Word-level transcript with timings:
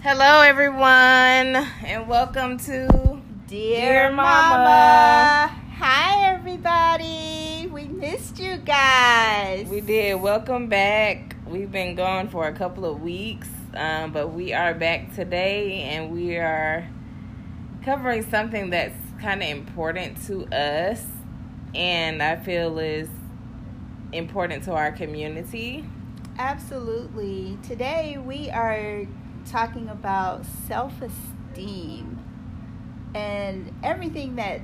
Hello, 0.00 0.42
everyone, 0.42 0.86
and 1.84 2.06
welcome 2.06 2.56
to 2.56 3.20
Dear, 3.48 3.80
Dear 3.80 4.12
Mama. 4.12 4.56
Mama. 4.56 5.60
Hi, 5.78 6.32
everybody. 6.34 7.66
We 7.66 7.88
missed 7.88 8.38
you 8.38 8.58
guys. 8.58 9.66
We 9.66 9.80
did. 9.80 10.20
Welcome 10.20 10.68
back. 10.68 11.34
We've 11.48 11.72
been 11.72 11.96
gone 11.96 12.28
for 12.28 12.46
a 12.46 12.52
couple 12.52 12.84
of 12.84 13.02
weeks, 13.02 13.48
um, 13.74 14.12
but 14.12 14.28
we 14.28 14.52
are 14.52 14.72
back 14.72 15.16
today, 15.16 15.82
and 15.82 16.12
we 16.12 16.36
are 16.36 16.88
covering 17.84 18.22
something 18.30 18.70
that's 18.70 18.94
kind 19.20 19.42
of 19.42 19.48
important 19.48 20.24
to 20.28 20.46
us, 20.54 21.04
and 21.74 22.22
I 22.22 22.36
feel 22.36 22.78
is 22.78 23.08
important 24.12 24.62
to 24.64 24.74
our 24.74 24.92
community. 24.92 25.84
Absolutely. 26.38 27.58
Today, 27.64 28.16
we 28.16 28.48
are 28.50 29.08
talking 29.50 29.88
about 29.88 30.44
self 30.66 31.00
esteem 31.00 32.22
and 33.14 33.72
everything 33.82 34.36
that 34.36 34.60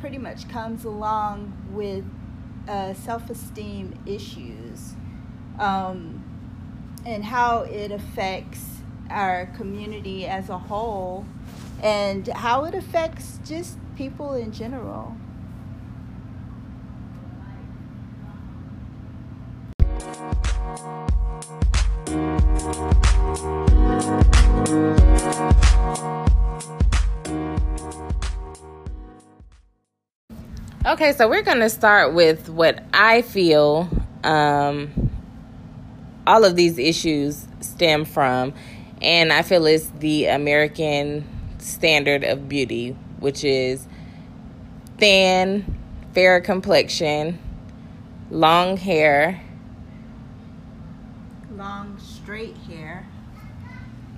pretty 0.00 0.18
much 0.18 0.48
comes 0.48 0.84
along 0.84 1.52
with 1.70 2.04
uh, 2.68 2.94
self 2.94 3.28
esteem 3.30 3.94
issues 4.06 4.94
um, 5.58 6.24
and 7.04 7.24
how 7.24 7.60
it 7.62 7.90
affects 7.90 8.78
our 9.10 9.46
community 9.56 10.26
as 10.26 10.48
a 10.48 10.58
whole 10.58 11.26
and 11.82 12.28
how 12.28 12.64
it 12.64 12.74
affects 12.74 13.40
just 13.44 13.78
people 13.96 14.34
in 14.34 14.52
general. 14.52 15.16
Okay, 30.86 31.12
so 31.12 31.28
we're 31.28 31.42
going 31.42 31.58
to 31.58 31.68
start 31.68 32.14
with 32.14 32.48
what 32.48 32.84
I 32.94 33.22
feel 33.22 33.88
um, 34.22 35.10
all 36.24 36.44
of 36.44 36.54
these 36.54 36.78
issues 36.78 37.48
stem 37.60 38.04
from, 38.04 38.54
and 39.02 39.32
I 39.32 39.42
feel 39.42 39.66
it's 39.66 39.90
the 39.98 40.26
American 40.26 41.24
standard 41.58 42.22
of 42.22 42.48
beauty, 42.48 42.96
which 43.18 43.42
is 43.42 43.88
thin, 44.98 45.64
fair 46.14 46.40
complexion, 46.40 47.40
long 48.30 48.76
hair, 48.76 49.42
long. 51.56 51.89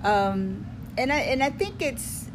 Um, 0.03 0.65
and 0.97 1.11
I 1.11 1.19
and 1.19 1.43
I 1.43 1.49
think 1.49 1.81
it's 1.81 2.29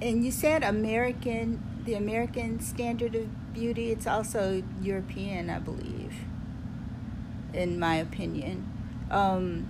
and 0.00 0.24
you 0.24 0.30
said 0.30 0.62
American 0.62 1.62
the 1.84 1.94
American 1.94 2.60
standard 2.60 3.14
of 3.14 3.52
beauty. 3.54 3.90
It's 3.90 4.06
also 4.06 4.62
European, 4.82 5.50
I 5.50 5.58
believe, 5.58 6.14
in 7.52 7.78
my 7.78 7.96
opinion. 7.96 8.70
Um, 9.10 9.68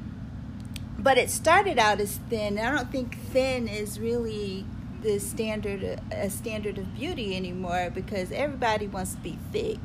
but 0.99 1.17
it 1.17 1.31
started 1.31 1.79
out 1.79 2.01
as 2.01 2.17
thin. 2.29 2.59
I 2.59 2.71
don't 2.75 2.91
think 2.91 3.19
thin 3.19 3.69
is 3.69 4.01
really 4.01 4.67
the 5.03 5.21
standard 5.21 6.01
a 6.11 6.29
standard 6.29 6.77
of 6.77 6.95
beauty 6.97 7.37
anymore 7.37 7.91
because 7.95 8.33
everybody 8.33 8.89
wants 8.89 9.15
to 9.15 9.21
be 9.21 9.39
thick. 9.53 9.79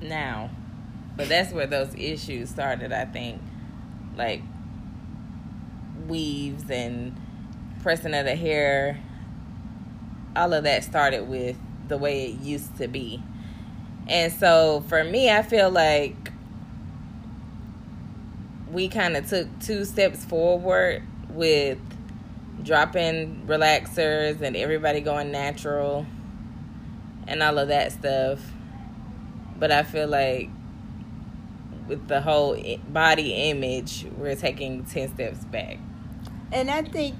now. 0.00 0.50
But 1.16 1.28
that's 1.28 1.52
where 1.52 1.66
those 1.66 1.94
issues 1.94 2.50
started, 2.50 2.92
I 2.92 3.04
think. 3.04 3.40
Like 4.16 4.42
weaves 6.08 6.70
and 6.70 7.18
pressing 7.82 8.14
of 8.14 8.24
the 8.24 8.36
hair. 8.36 8.98
All 10.36 10.52
of 10.52 10.64
that 10.64 10.84
started 10.84 11.28
with 11.28 11.56
the 11.88 11.98
way 11.98 12.26
it 12.26 12.40
used 12.40 12.76
to 12.78 12.88
be. 12.88 13.22
And 14.08 14.32
so 14.32 14.84
for 14.88 15.04
me, 15.04 15.30
I 15.30 15.42
feel 15.42 15.70
like 15.70 16.32
we 18.70 18.88
kind 18.88 19.16
of 19.16 19.28
took 19.28 19.46
two 19.60 19.84
steps 19.84 20.24
forward 20.24 21.02
with 21.30 21.78
dropping 22.62 23.46
relaxers 23.46 24.40
and 24.40 24.56
everybody 24.56 25.00
going 25.00 25.30
natural 25.30 26.06
and 27.26 27.42
all 27.42 27.58
of 27.58 27.68
that 27.68 27.92
stuff. 27.92 28.40
But 29.56 29.70
I 29.70 29.82
feel 29.84 30.08
like 30.08 30.50
with 31.86 32.08
the 32.08 32.20
whole 32.20 32.56
body 32.88 33.32
image, 33.50 34.06
we're 34.16 34.36
taking 34.36 34.84
10 34.84 35.14
steps 35.14 35.44
back. 35.44 35.78
And 36.52 36.70
I 36.70 36.82
think 36.82 37.16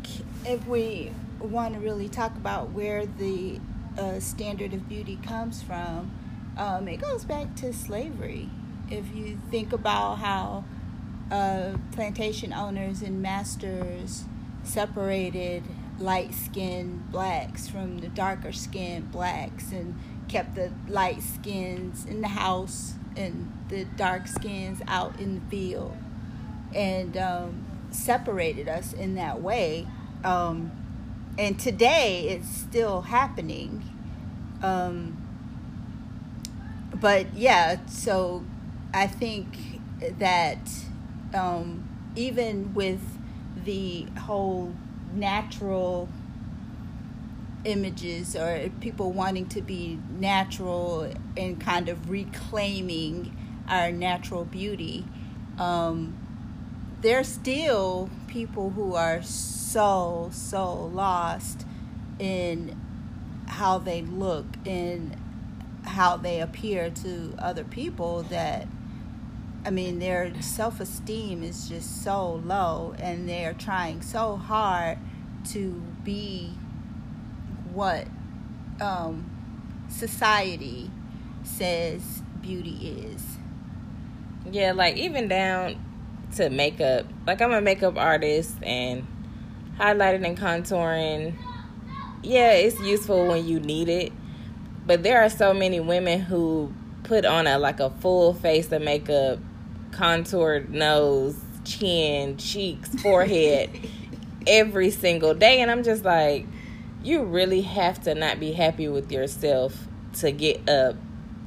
if 0.47 0.67
we 0.67 1.13
want 1.41 1.75
to 1.75 1.81
really 1.81 2.09
talk 2.09 2.37
about 2.37 2.71
where 2.71 3.07
the 3.07 3.61
uh, 3.99 4.21
standard 4.21 4.73
of 4.73 4.89
beauty 4.89 5.19
comes 5.23 5.63
from, 5.63 6.11
um, 6.57 6.89
it 6.89 6.99
goes 6.99 7.25
back 7.25 7.55
to 7.57 7.73
slavery. 7.73 8.49
If 8.91 9.15
you 9.15 9.41
think 9.51 9.73
about 9.73 10.17
how 10.19 10.65
uh, 11.31 11.77
plantation 11.93 12.53
owners 12.53 13.03
and 13.03 13.23
masters 13.23 14.25
separated 14.63 15.65
light 15.99 16.35
skinned 16.35 17.11
blacks 17.11 17.69
from 17.69 17.99
the 17.99 18.09
darker 18.09 18.53
skinned 18.53 19.11
blacks 19.13 19.73
and 19.73 19.99
kept 20.29 20.55
the 20.55 20.73
light 20.89 21.23
skins 21.23 22.05
in 22.05 22.21
the 22.21 22.29
house 22.29 22.95
and 23.17 23.53
the 23.69 23.85
dark 23.97 24.27
skins 24.27 24.81
out 24.89 25.19
in 25.21 25.37
the 25.37 25.41
field 25.51 25.97
and 26.75 27.17
um, 27.17 27.65
separated 27.95 28.69
us 28.69 28.93
in 28.93 29.15
that 29.15 29.41
way. 29.41 29.87
Um, 30.25 30.71
and 31.39 31.59
today 31.59 32.29
it's 32.29 32.49
still 32.49 33.03
happening. 33.03 33.83
Um, 34.63 35.21
but 36.95 37.35
yeah, 37.35 37.85
so 37.87 38.45
I 38.93 39.07
think 39.07 39.81
that 40.19 40.59
um, 41.35 41.89
even 42.17 42.75
with 42.75 43.01
the 43.65 44.07
whole 44.21 44.75
natural 45.13 46.09
images 47.65 48.37
or 48.37 48.71
people 48.81 49.13
wanting 49.13 49.47
to 49.47 49.63
be 49.63 49.99
natural 50.19 51.11
and 51.37 51.61
kind 51.61 51.89
of 51.89 52.11
reclaiming 52.11 53.37
our 53.69 53.91
natural 53.91 54.45
beauty, 54.45 55.05
um, 55.59 56.17
there's 57.05 57.29
still 57.29 58.09
people 58.29 58.71
who 58.71 58.95
are 58.95 59.23
so, 59.23 60.31
so 60.33 60.87
lost 60.87 61.67
in 62.19 62.81
how 63.47 63.77
they 63.77 64.01
look 64.01 64.47
and 64.65 65.15
how 65.85 66.17
they 66.17 66.41
appear 66.41 66.89
to 66.89 67.35
other 67.39 67.63
people 67.63 68.23
that 68.23 68.67
I 69.67 69.71
mean 69.71 69.99
their 69.99 70.33
self-esteem 70.41 71.43
is 71.43 71.69
just 71.69 72.03
so 72.03 72.37
low 72.37 72.95
and 72.99 73.29
they're 73.29 73.53
trying 73.53 74.01
so 74.01 74.37
hard 74.37 74.97
to 75.51 75.83
be 76.05 76.55
what 77.71 78.07
um, 78.81 79.31
society 79.91 80.91
says 81.43 82.23
beauty 82.41 83.11
is. 83.13 83.23
Yeah, 84.51 84.73
like 84.73 84.97
even 84.97 85.29
down 85.29 85.84
to 86.37 86.51
makeup. 86.51 87.07
Like 87.27 87.41
I'm 87.41 87.53
a 87.53 87.61
makeup 87.61 87.97
artist 87.97 88.55
and 88.63 89.07
highlighting 89.79 90.27
and 90.27 90.39
contouring. 90.39 91.35
Yeah, 92.23 92.53
it's 92.53 92.81
useful 92.81 93.27
when 93.29 93.47
you 93.47 93.61
need 93.61 93.89
it. 93.89 94.13
But 94.87 95.03
there 95.03 95.23
are 95.23 95.31
so 95.31 95.55
many 95.55 95.81
women 95.81 96.21
who 96.21 96.73
put 97.03 97.25
on 97.25 97.47
a 97.47 97.59
like 97.59 97.81
a 97.81 97.91
full 97.91 98.35
face 98.35 98.71
of 98.73 98.83
makeup, 98.83 99.39
contoured 99.93 100.71
nose, 100.71 101.41
chin, 101.65 102.37
cheeks, 102.37 102.89
forehead 103.03 103.71
every 104.47 104.91
single 104.91 105.33
day 105.33 105.61
and 105.61 105.71
I'm 105.71 105.83
just 105.83 106.05
like 106.05 106.47
you 107.03 107.23
really 107.23 107.63
have 107.63 108.03
to 108.03 108.15
not 108.15 108.41
be 108.41 108.53
happy 108.53 108.89
with 108.89 109.13
yourself 109.13 109.87
to 110.15 110.33
get 110.33 110.69
up 110.69 110.97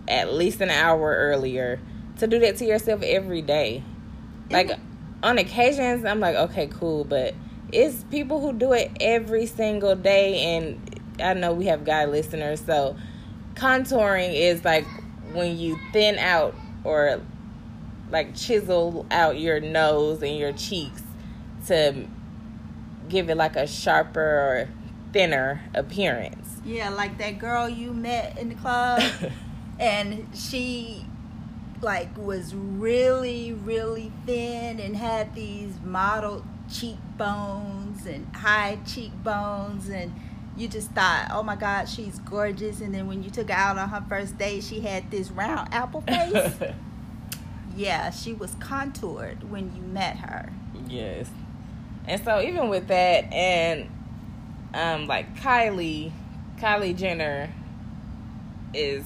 at 0.07 0.33
least 0.33 0.61
an 0.61 0.69
hour 0.69 1.15
earlier 1.15 1.79
to 2.19 2.27
do 2.27 2.39
that 2.39 2.57
to 2.57 2.65
yourself 2.65 3.01
every 3.03 3.41
day. 3.41 3.83
Like 4.49 4.71
on 5.23 5.37
occasions, 5.37 6.05
I'm 6.05 6.19
like, 6.19 6.35
okay, 6.35 6.67
cool, 6.67 7.03
but 7.03 7.33
it's 7.71 8.03
people 8.05 8.39
who 8.39 8.53
do 8.53 8.73
it 8.73 8.91
every 8.99 9.45
single 9.45 9.95
day, 9.95 10.39
and 10.55 10.99
I 11.21 11.33
know 11.33 11.53
we 11.53 11.65
have 11.65 11.83
guy 11.83 12.05
listeners, 12.05 12.63
so 12.65 12.95
contouring 13.55 14.33
is 14.33 14.63
like 14.63 14.85
when 15.33 15.57
you 15.57 15.77
thin 15.91 16.17
out 16.19 16.55
or 16.83 17.21
like 18.11 18.35
chisel 18.35 19.05
out 19.11 19.39
your 19.39 19.59
nose 19.59 20.21
and 20.21 20.37
your 20.37 20.53
cheeks 20.53 21.01
to 21.67 22.07
give 23.09 23.29
it 23.29 23.35
like 23.35 23.55
a 23.55 23.67
sharper 23.67 24.21
or 24.21 24.69
thinner 25.11 25.61
appearance. 25.73 26.61
Yeah, 26.63 26.89
like 26.89 27.17
that 27.17 27.39
girl 27.39 27.67
you 27.67 27.93
met 27.93 28.37
in 28.37 28.49
the 28.49 28.55
club 28.55 29.01
and 29.79 30.27
she 30.33 31.06
like 31.81 32.09
was 32.17 32.55
really 32.55 33.53
really 33.53 34.11
thin 34.25 34.79
and 34.79 34.95
had 34.95 35.33
these 35.35 35.79
model 35.83 36.43
cheekbones 36.71 38.05
and 38.05 38.35
high 38.35 38.77
cheekbones 38.85 39.89
and 39.89 40.13
you 40.57 40.67
just 40.67 40.89
thought, 40.91 41.29
oh 41.31 41.43
my 41.43 41.55
God, 41.55 41.87
she's 41.87 42.17
gorgeous. 42.19 42.81
And 42.81 42.93
then 42.93 43.07
when 43.07 43.21
you 43.21 43.29
took 43.29 43.49
her 43.49 43.55
out 43.55 43.77
on 43.77 43.89
her 43.89 44.03
first 44.09 44.37
date, 44.37 44.63
she 44.63 44.79
had 44.79 45.11
this 45.11 45.29
round 45.29 45.71
apple 45.71 46.01
face. 46.01 46.53
yeah, 47.75 48.09
she 48.09 48.33
was 48.33 48.55
contoured 48.59 49.49
when 49.49 49.75
you 49.75 49.81
met 49.83 50.17
her. 50.17 50.51
Yes. 50.87 51.29
And 52.07 52.23
so 52.23 52.41
even 52.41 52.69
with 52.69 52.87
that 52.87 53.31
and 53.31 53.89
um 54.73 55.07
like 55.07 55.37
Kylie 55.37 56.11
Kylie 56.59 56.97
Jenner 56.97 57.49
is 58.73 59.05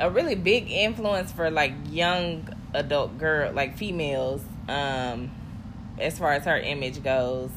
a 0.00 0.10
really 0.10 0.34
big 0.34 0.70
influence 0.70 1.30
for 1.30 1.50
like 1.50 1.74
young 1.90 2.48
adult 2.72 3.18
girl 3.18 3.52
like 3.52 3.76
females 3.76 4.42
um 4.68 5.30
as 6.00 6.18
far 6.18 6.32
as 6.32 6.44
her 6.44 6.56
image 6.56 7.02
goes. 7.02 7.50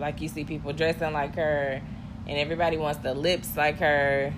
Like 0.00 0.20
you 0.20 0.28
see 0.28 0.44
people 0.44 0.72
dressing 0.72 1.12
like 1.12 1.36
her 1.36 1.80
and 2.26 2.38
everybody 2.38 2.76
wants 2.76 2.98
the 2.98 3.14
lips 3.14 3.56
like 3.56 3.78
her. 3.78 4.34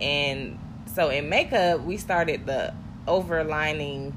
And 0.00 0.58
so 0.92 1.08
in 1.10 1.28
makeup 1.28 1.82
we 1.82 1.96
started 1.96 2.46
the 2.46 2.74
overlining 3.06 4.12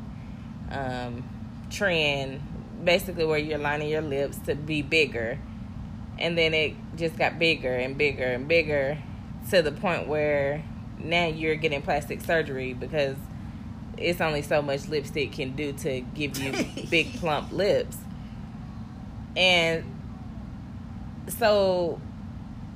um 0.72 1.24
trend 1.70 2.42
basically 2.84 3.26
where 3.26 3.38
you're 3.38 3.60
lining 3.60 3.90
your 3.90 4.02
lips 4.02 4.40
to 4.48 4.56
be 4.56 4.82
bigger. 4.82 5.38
And 6.18 6.36
then 6.36 6.56
it 6.56 6.74
just 6.98 7.18
got 7.18 7.38
bigger 7.38 7.74
and 7.74 7.98
bigger 7.98 8.26
and 8.26 8.48
bigger 8.48 8.98
to 9.52 9.62
the 9.62 9.72
point 9.72 10.08
where 10.08 10.64
now 11.00 11.26
you're 11.26 11.56
getting 11.56 11.82
plastic 11.82 12.22
surgery 12.22 12.74
because 12.74 13.16
it's 13.98 14.22
only 14.22 14.42
so 14.42 14.62
much 14.62 14.88
lipstick 14.88 15.32
can 15.34 15.56
do 15.56 15.74
to 15.74 16.02
give 16.02 16.38
you 16.38 16.88
big 16.90 17.14
plump 17.20 17.52
lips. 17.52 17.98
And 19.36 19.84
so 21.28 22.00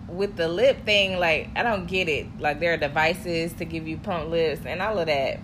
with 0.07 0.35
the 0.35 0.47
lip 0.47 0.85
thing, 0.85 1.19
like 1.19 1.49
I 1.55 1.63
don't 1.63 1.85
get 1.87 2.07
it. 2.09 2.27
Like 2.39 2.59
there 2.59 2.73
are 2.73 2.77
devices 2.77 3.53
to 3.53 3.65
give 3.65 3.87
you 3.87 3.97
plump 3.97 4.29
lips 4.29 4.65
and 4.65 4.81
all 4.81 4.99
of 4.99 5.07
that. 5.07 5.39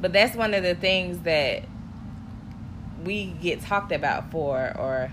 But 0.00 0.12
that's 0.12 0.36
one 0.36 0.54
of 0.54 0.62
the 0.62 0.74
things 0.74 1.20
that 1.20 1.64
we 3.04 3.26
get 3.26 3.60
talked 3.62 3.92
about 3.92 4.30
for 4.30 4.72
or 4.76 5.10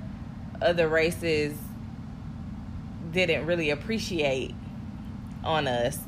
other 0.61 0.87
races 0.87 1.57
didn't 3.11 3.45
really 3.45 3.69
appreciate 3.69 4.53
on 5.43 5.67
us 5.67 5.99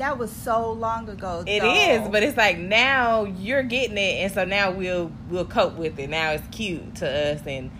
that 0.00 0.18
was 0.18 0.30
so 0.30 0.72
long 0.72 1.08
ago. 1.08 1.44
It 1.46 1.60
though. 1.60 1.72
is, 1.72 2.08
but 2.08 2.22
it's 2.22 2.36
like 2.36 2.58
now 2.58 3.24
you're 3.24 3.62
getting 3.62 3.98
it, 3.98 4.22
and 4.22 4.32
so 4.32 4.44
now 4.44 4.70
we'll 4.70 5.12
we'll 5.28 5.44
cope 5.44 5.76
with 5.76 5.98
it. 5.98 6.10
Now 6.10 6.32
it's 6.32 6.46
cute 6.48 6.96
to 6.96 7.08
us, 7.08 7.46
and 7.46 7.70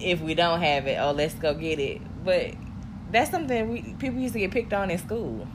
if 0.00 0.20
we 0.20 0.34
don't 0.34 0.60
have 0.60 0.86
it, 0.86 0.98
oh, 1.00 1.12
let's 1.12 1.34
go 1.34 1.54
get 1.54 1.78
it. 1.78 2.00
But 2.24 2.54
that's 3.10 3.30
something 3.30 3.68
we 3.68 3.94
people 3.98 4.18
used 4.18 4.34
to 4.34 4.40
get 4.40 4.50
picked 4.50 4.72
on 4.72 4.90
in 4.90 4.98
school. 4.98 5.46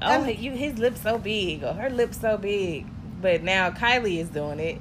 Oh, 0.00 0.06
I 0.06 0.24
mean, 0.24 0.42
you 0.42 0.52
his 0.52 0.78
lips 0.78 1.02
so 1.02 1.18
big, 1.18 1.62
or 1.62 1.74
her 1.74 1.90
lips 1.90 2.20
so 2.20 2.36
big. 2.36 2.86
But 3.20 3.42
now 3.42 3.70
Kylie 3.70 4.18
is 4.18 4.28
doing 4.28 4.58
it. 4.58 4.78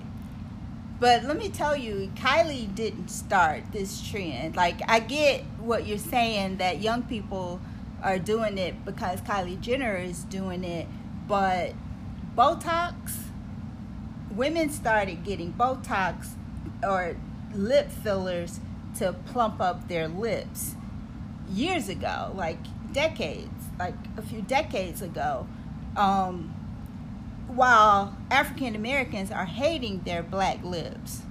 But 0.99 1.23
let 1.23 1.37
me 1.37 1.49
tell 1.49 1.75
you, 1.75 2.11
Kylie 2.15 2.73
didn't 2.73 3.09
start 3.09 3.63
this 3.71 4.07
trend. 4.07 4.55
Like 4.55 4.81
I 4.87 4.99
get 4.99 5.43
what 5.59 5.85
you're 5.85 5.97
saying 5.97 6.57
that 6.57 6.81
young 6.81 7.03
people 7.03 7.59
are 8.01 8.19
doing 8.19 8.57
it 8.57 8.83
because 8.85 9.21
Kylie 9.21 9.59
Jenner 9.59 9.97
is 9.97 10.23
doing 10.25 10.63
it, 10.63 10.87
but 11.27 11.73
Botox, 12.35 13.25
women 14.31 14.69
started 14.69 15.23
getting 15.23 15.53
Botox 15.53 16.29
or 16.83 17.15
lip 17.53 17.91
fillers 17.91 18.59
to 18.97 19.13
plump 19.13 19.61
up 19.61 19.87
their 19.87 20.07
lips 20.07 20.75
years 21.49 21.89
ago, 21.89 22.31
like 22.35 22.57
decades, 22.93 23.49
like 23.79 23.95
a 24.17 24.21
few 24.21 24.41
decades 24.41 25.01
ago. 25.01 25.47
Um, 25.95 26.55
while 27.47 28.15
African 28.29 28.75
Americans 28.75 29.31
are 29.31 29.45
hating 29.45 30.01
their 30.05 30.23
black 30.23 30.63
lips, 30.63 31.21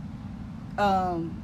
um, 0.78 1.42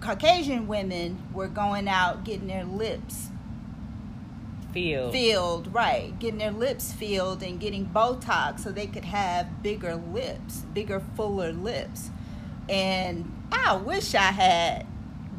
Caucasian 0.00 0.66
women 0.66 1.22
were 1.32 1.48
going 1.48 1.86
out 1.88 2.24
getting 2.24 2.48
their 2.48 2.64
lips 2.64 3.28
filled. 4.72 5.12
Filled, 5.12 5.74
right. 5.74 6.18
Getting 6.18 6.38
their 6.38 6.50
lips 6.50 6.92
filled 6.92 7.42
and 7.42 7.60
getting 7.60 7.86
Botox 7.86 8.60
so 8.60 8.72
they 8.72 8.86
could 8.86 9.04
have 9.04 9.62
bigger 9.62 9.96
lips, 9.96 10.60
bigger, 10.72 11.00
fuller 11.16 11.52
lips. 11.52 12.10
And 12.68 13.30
I 13.52 13.76
wish 13.76 14.14
I 14.14 14.32
had 14.32 14.86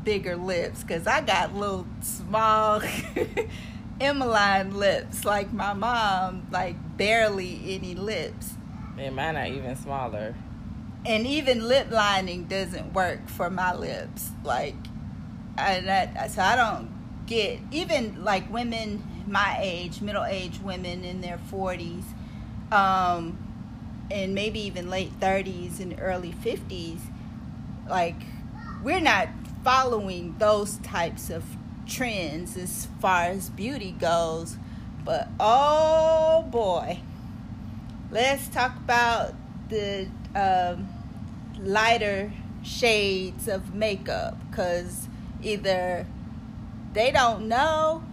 bigger 0.04 0.36
lips 0.36 0.84
because 0.84 1.08
I 1.08 1.22
got 1.22 1.56
little 1.56 1.88
small 2.02 2.82
Emmeline 4.02 4.78
lips 4.78 5.24
like 5.24 5.54
my 5.54 5.74
mom, 5.74 6.48
like 6.52 6.76
barely 6.98 7.76
any 7.76 7.96
lips. 7.96 8.54
And 8.98 9.16
mine 9.16 9.36
are 9.36 9.46
even 9.46 9.76
smaller. 9.76 10.36
And 11.06 11.28
even 11.28 11.68
lip 11.68 11.92
lining 11.92 12.46
doesn't 12.46 12.94
work 12.94 13.28
for 13.28 13.50
my 13.50 13.74
lips. 13.74 14.32
Like, 14.44 14.76
and 15.58 15.88
that, 15.88 16.32
so 16.32 16.42
I 16.42 16.56
don't 16.56 16.92
get 17.26 17.60
even 17.72 18.24
like 18.24 18.52
women 18.52 19.04
my 19.28 19.58
age, 19.60 20.02
middle 20.02 20.26
aged 20.26 20.64
women 20.64 21.04
in 21.04 21.22
their 21.22 21.40
40s, 21.52 22.04
um, 22.72 23.38
and 24.12 24.36
maybe 24.36 24.60
even 24.62 24.90
late 24.90 25.20
30s 25.20 25.80
and 25.80 26.00
early 26.00 26.34
50s, 26.34 27.00
like 27.88 28.22
we're 28.84 29.00
not 29.00 29.30
following 29.64 30.36
those 30.40 30.78
types 30.78 31.30
of 31.30 31.44
trends 31.88 32.58
as 32.58 32.88
far 33.00 33.24
as 33.24 33.50
beauty 33.50 33.92
goes. 33.92 34.58
But 35.06 35.28
oh 35.40 36.46
boy, 36.50 37.00
let's 38.12 38.48
talk 38.48 38.76
about 38.78 39.34
the 39.70 40.08
um, 40.36 40.88
lighter 41.60 42.32
shades 42.64 43.48
of 43.48 43.74
makeup 43.74 44.38
because 44.50 45.08
either 45.42 46.06
they 46.94 47.12
don't 47.12 47.48
know 47.48 48.04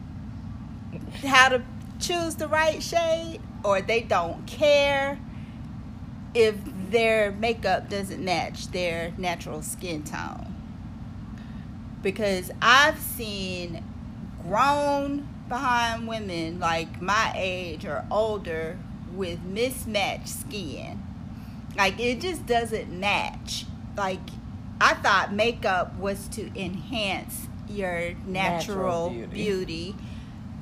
how 1.25 1.49
to 1.49 1.63
choose 1.99 2.37
the 2.37 2.49
right 2.49 2.83
shade 2.83 3.41
or 3.65 3.81
they 3.81 4.01
don't 4.01 4.47
care 4.47 5.19
if 6.35 6.55
their 6.91 7.33
makeup 7.33 7.89
doesn't 7.89 8.25
match 8.25 8.69
their 8.69 9.13
natural 9.19 9.63
skin 9.63 10.03
tone. 10.03 10.55
Because 12.03 12.51
I've 12.63 12.99
seen 12.99 13.85
grown 14.43 15.29
behind 15.49 16.09
women 16.09 16.59
like 16.59 17.03
my 17.03 17.33
age 17.37 17.85
or 17.85 18.07
older 18.11 18.79
with 19.15 19.43
mismatched 19.43 20.29
skin. 20.29 21.03
Like 21.77 22.01
it 22.01 22.21
just 22.21 22.47
doesn't 22.47 22.91
match. 22.91 23.67
Like 23.97 24.21
I 24.81 24.95
thought 24.95 25.33
makeup 25.33 25.97
was 25.99 26.29
to 26.29 26.51
enhance 26.59 27.49
your 27.69 28.15
natural, 28.27 29.11
natural 29.11 29.11
beauty. 29.11 29.35
beauty 29.35 29.97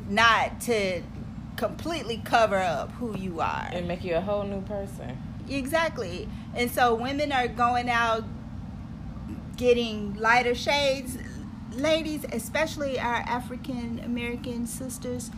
not 0.08 0.60
to 0.62 1.02
completely 1.56 2.18
cover 2.24 2.56
up 2.58 2.90
who 2.92 3.16
you 3.16 3.40
are 3.40 3.68
and 3.72 3.88
make 3.88 4.04
you 4.04 4.14
a 4.14 4.20
whole 4.20 4.44
new 4.44 4.60
person. 4.62 5.16
Exactly. 5.48 6.28
And 6.54 6.70
so 6.70 6.94
women 6.94 7.32
are 7.32 7.48
going 7.48 7.90
out 7.90 8.24
getting 9.56 10.14
lighter 10.14 10.54
shades. 10.54 11.18
Ladies, 11.72 12.24
especially 12.32 12.98
our 12.98 13.16
African 13.16 14.00
American 14.04 14.66
sisters, 14.66 15.30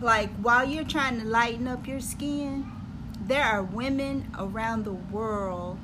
like 0.00 0.30
while 0.36 0.68
you're 0.68 0.84
trying 0.84 1.20
to 1.20 1.26
lighten 1.26 1.66
up 1.66 1.86
your 1.86 2.00
skin, 2.00 2.70
there 3.26 3.44
are 3.44 3.62
women 3.62 4.28
around 4.38 4.84
the 4.84 4.92
world 4.92 5.78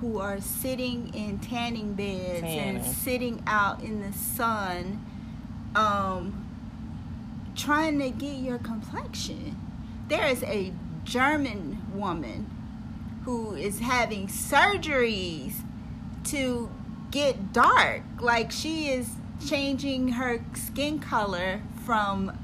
who 0.00 0.18
are 0.18 0.40
sitting 0.40 1.12
in 1.14 1.38
tanning 1.38 1.94
beds 1.94 2.40
Tanning. 2.40 2.76
and 2.76 2.84
sitting 2.84 3.42
out 3.46 3.82
in 3.82 4.00
the 4.02 4.12
sun 4.12 5.04
um, 5.74 6.43
trying 7.54 7.98
to 8.00 8.10
get 8.10 8.36
your 8.36 8.58
complexion. 8.58 9.56
There 10.08 10.26
is 10.26 10.42
a 10.44 10.72
German 11.04 11.80
woman 11.94 12.50
who 13.24 13.54
is 13.54 13.80
having 13.80 14.26
surgeries 14.28 15.54
to 16.24 16.70
get 17.10 17.52
dark. 17.52 18.02
Like 18.20 18.50
she 18.50 18.88
is 18.88 19.10
changing 19.46 20.08
her 20.08 20.44
skin 20.54 20.98
color 20.98 21.62
from 21.84 22.38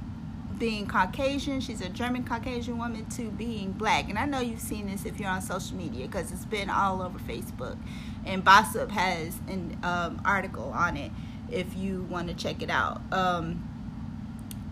being 0.60 0.86
Caucasian, 0.86 1.60
she's 1.60 1.80
a 1.80 1.88
German 1.88 2.22
Caucasian 2.22 2.78
woman, 2.78 3.06
to 3.06 3.30
being 3.30 3.72
black. 3.72 4.10
And 4.10 4.18
I 4.18 4.26
know 4.26 4.40
you've 4.40 4.60
seen 4.60 4.86
this 4.86 5.06
if 5.06 5.18
you're 5.18 5.30
on 5.30 5.40
social 5.40 5.76
media 5.76 6.06
because 6.06 6.30
it's 6.30 6.44
been 6.44 6.68
all 6.68 7.02
over 7.02 7.18
Facebook. 7.18 7.78
And 8.26 8.44
Bossip 8.44 8.90
has 8.90 9.38
an 9.48 9.78
um, 9.82 10.20
article 10.24 10.70
on 10.76 10.96
it 10.98 11.10
if 11.50 11.74
you 11.76 12.02
want 12.10 12.28
to 12.28 12.34
check 12.34 12.62
it 12.62 12.70
out. 12.70 13.00
Um, 13.10 13.69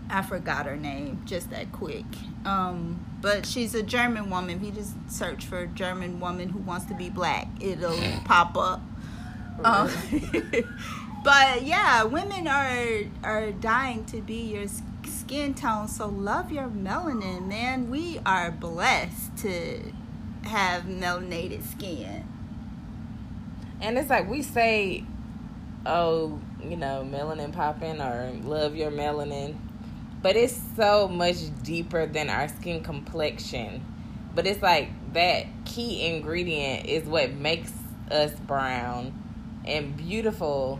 I 0.09 0.21
forgot 0.23 0.65
her 0.65 0.75
name 0.75 1.21
just 1.25 1.51
that 1.51 1.71
quick. 1.71 2.05
Um, 2.45 3.05
but 3.21 3.45
she's 3.45 3.75
a 3.75 3.83
German 3.83 4.29
woman. 4.29 4.57
If 4.57 4.63
you 4.63 4.71
just 4.71 4.95
search 5.09 5.45
for 5.45 5.59
a 5.59 5.67
German 5.67 6.19
woman 6.19 6.49
who 6.49 6.59
wants 6.59 6.85
to 6.85 6.95
be 6.95 7.09
black, 7.09 7.47
it'll 7.59 7.99
pop 8.25 8.57
up. 8.57 8.81
Um, 9.63 9.89
but 11.23 11.63
yeah, 11.63 12.03
women 12.03 12.47
are 12.47 13.01
are 13.23 13.51
dying 13.51 14.05
to 14.05 14.21
be 14.21 14.53
your 14.53 14.65
skin 15.05 15.53
tone, 15.53 15.87
so 15.87 16.07
love 16.07 16.51
your 16.51 16.67
melanin, 16.67 17.47
man. 17.47 17.89
We 17.89 18.19
are 18.25 18.51
blessed 18.51 19.37
to 19.39 19.93
have 20.43 20.83
melanated 20.83 21.63
skin. 21.63 22.25
And 23.81 23.97
it's 23.97 24.09
like 24.09 24.29
we 24.29 24.41
say, 24.41 25.03
oh, 25.85 26.39
you 26.63 26.75
know, 26.75 27.07
melanin 27.09 27.53
popping 27.53 28.01
or 28.01 28.31
love 28.43 28.75
your 28.75 28.91
melanin. 28.91 29.55
But 30.21 30.35
it's 30.35 30.59
so 30.75 31.07
much 31.07 31.37
deeper 31.63 32.05
than 32.05 32.29
our 32.29 32.47
skin 32.49 32.83
complexion. 32.83 33.85
But 34.35 34.45
it's 34.45 34.61
like 34.61 34.89
that 35.13 35.45
key 35.65 36.05
ingredient 36.05 36.85
is 36.85 37.05
what 37.05 37.33
makes 37.33 37.71
us 38.11 38.31
brown 38.33 39.13
and 39.65 39.95
beautiful. 39.95 40.79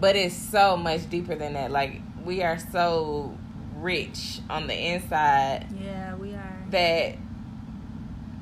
But 0.00 0.16
it's 0.16 0.34
so 0.34 0.76
much 0.76 1.08
deeper 1.08 1.34
than 1.34 1.54
that. 1.54 1.70
Like 1.70 2.00
we 2.24 2.42
are 2.42 2.58
so 2.58 3.36
rich 3.76 4.40
on 4.50 4.66
the 4.66 4.74
inside. 4.74 5.66
Yeah, 5.80 6.14
we 6.16 6.34
are. 6.34 6.66
That 6.70 7.16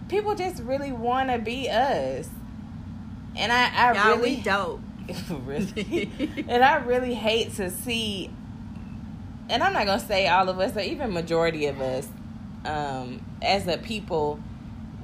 people 0.08 0.34
just 0.34 0.62
really 0.62 0.92
want 0.92 1.30
to 1.30 1.38
be 1.38 1.68
us. 1.68 2.28
And 3.36 3.52
I, 3.52 3.70
I 3.70 3.92
Y'all, 3.92 4.16
really 4.16 4.36
we 4.36 4.42
dope. 4.42 4.80
really, 5.30 6.10
and 6.48 6.64
I 6.64 6.76
really 6.76 7.14
hate 7.14 7.54
to 7.56 7.70
see. 7.70 8.30
And 9.48 9.62
I'm 9.62 9.72
not 9.72 9.86
gonna 9.86 10.00
say 10.00 10.26
all 10.28 10.48
of 10.48 10.58
us, 10.58 10.76
or 10.76 10.80
even 10.80 11.12
majority 11.12 11.66
of 11.66 11.80
us, 11.80 12.08
um, 12.64 13.24
as 13.42 13.66
a 13.68 13.78
people, 13.78 14.40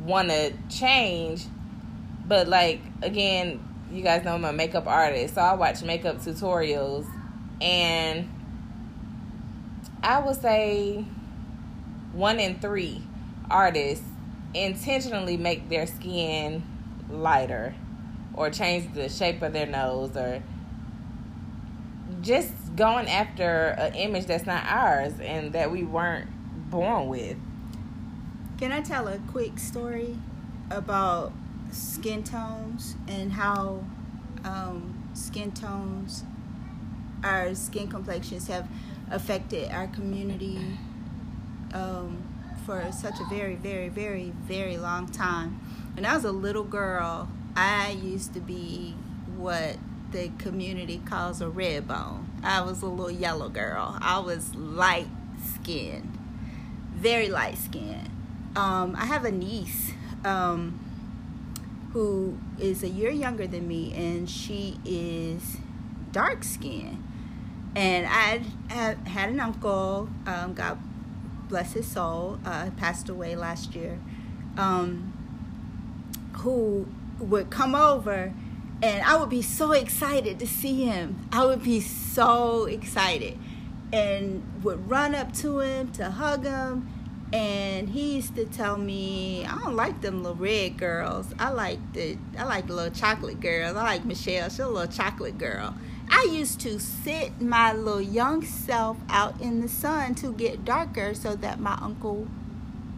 want 0.05 0.31
to 0.31 0.53
change. 0.69 1.47
But 2.27 2.49
like 2.49 2.81
again, 3.03 3.63
you 3.93 4.03
guys 4.03 4.25
know 4.25 4.35
I'm 4.35 4.45
a 4.45 4.53
makeup 4.53 4.87
artist, 4.87 5.35
so 5.35 5.43
I 5.43 5.55
watch 5.55 5.83
makeup 5.83 6.17
tutorials, 6.17 7.07
and 7.61 8.29
I 10.03 10.19
would 10.19 10.41
say 10.41 11.05
one 12.13 12.41
in 12.41 12.59
three 12.59 13.03
artists 13.51 14.05
intentionally 14.55 15.37
make 15.37 15.69
their 15.69 15.87
skin 15.87 16.63
lighter 17.09 17.75
or 18.35 18.51
change 18.51 18.93
the 18.95 19.09
shape 19.09 19.43
of 19.43 19.53
their 19.53 19.67
nose 19.67 20.17
or 20.17 20.43
just 22.21 22.53
going 22.77 23.09
after 23.09 23.69
an 23.79 23.95
image 23.95 24.27
that's 24.27 24.47
not 24.47 24.65
ours 24.67 25.13
and 25.21 25.53
that 25.53 25.71
we 25.71 25.85
weren't 25.85 26.29
born 26.71 27.09
with. 27.09 27.37
Can 28.59 28.73
I 28.73 28.81
tell 28.81 29.09
a 29.09 29.19
quick 29.19 29.59
story 29.59 30.17
about 30.71 31.33
skin 31.71 32.23
tones 32.23 32.97
and 33.09 33.33
how 33.33 33.85
um, 34.45 35.09
skin 35.15 35.53
tones, 35.53 36.25
our 37.23 37.55
skin 37.55 37.89
complexions 37.89 38.49
have 38.49 38.69
affected 39.11 39.71
our 39.71 39.87
community 39.89 40.59
um, 41.75 42.23
for 42.65 42.91
such 42.93 43.21
a 43.21 43.25
very, 43.25 43.57
very, 43.57 43.89
very, 43.89 44.33
very 44.43 44.77
long 44.77 45.09
time. 45.09 45.61
When 45.95 46.07
I 46.07 46.15
was 46.15 46.25
a 46.25 46.33
little 46.33 46.65
girl, 46.65 47.29
I 47.55 47.91
used 47.91 48.33
to 48.35 48.41
be 48.41 48.95
what 49.37 49.77
the 50.13 50.31
community 50.39 51.01
calls 51.05 51.41
a 51.41 51.49
red 51.49 51.89
bone. 51.89 52.32
I 52.43 52.63
was 52.63 52.83
a 52.83 52.87
little 52.87 53.11
yellow 53.11 53.49
girl. 53.49 53.97
I 54.01 54.19
was 54.19 54.55
light 54.55 55.09
skinned, 55.55 56.19
very 56.95 57.29
light 57.29 57.57
skinned. 57.59 58.11
Um, 58.57 58.95
I 58.97 59.07
have 59.07 59.25
a 59.25 59.31
niece 59.31 59.93
um, 60.25 60.79
who 61.93 62.39
is 62.59 62.83
a 62.83 62.89
year 62.89 63.11
younger 63.11 63.47
than 63.47 63.69
me, 63.69 63.93
and 63.95 64.29
she 64.29 64.79
is 64.85 65.59
dark 66.11 66.45
skinned. 66.45 67.03
And 67.75 68.07
I 68.07 68.43
had, 68.69 69.31
an 69.31 69.41
uncle, 69.41 70.09
um, 70.27 70.53
God 70.55 70.79
bless 71.49 71.73
his 71.73 71.87
soul, 71.87 72.39
uh, 72.45 72.71
passed 72.77 73.09
away 73.09 73.35
last 73.37 73.75
year, 73.75 73.99
um, 74.59 75.13
who 76.39 76.87
would 77.19 77.51
come 77.51 77.75
over 77.75 78.35
and 78.83 79.03
I 79.05 79.17
would 79.17 79.31
be 79.31 79.43
so 79.43 79.73
excited 79.73 80.41
to 80.41 80.47
see 80.47 80.85
him. 80.85 81.29
I 81.33 81.45
would 81.45 81.63
be 81.63 81.81
so 81.81 82.65
excited 82.65 83.39
and 83.93 84.43
would 84.65 84.91
run 84.91 85.15
up 85.15 85.33
to 85.35 85.61
him 85.61 85.93
to 85.93 86.11
hug 86.11 86.45
him. 86.45 86.89
And 87.33 87.89
he 87.89 88.17
used 88.17 88.35
to 88.35 88.45
tell 88.45 88.77
me, 88.77 89.47
I 89.47 89.57
don't 89.61 89.77
like 89.77 90.03
them 90.03 90.23
little 90.23 90.37
red 90.37 90.77
girls. 90.77 91.33
I 91.39 91.51
like 91.51 91.79
the 91.95 92.19
I 92.37 92.45
like 92.45 92.67
the 92.67 92.75
little 92.75 92.91
chocolate 92.91 93.41
girls. 93.41 93.75
I 93.77 93.83
like 93.83 94.05
Michelle. 94.05 94.51
She's 94.51 94.59
a 94.59 94.69
little 94.69 94.93
chocolate 94.93 95.39
girl. 95.39 95.75
I 96.11 96.29
used 96.31 96.61
to 96.61 96.79
sit 96.79 97.41
my 97.41 97.73
little 97.73 98.03
young 98.03 98.45
self 98.45 98.99
out 99.09 99.41
in 99.41 99.63
the 99.63 99.69
sun 99.69 100.15
to 100.17 100.33
get 100.33 100.65
darker 100.67 101.15
so 101.15 101.37
that 101.37 101.59
my 101.59 101.79
uncle 101.81 102.27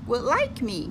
would 0.06 0.22
like 0.22 0.60
me 0.62 0.90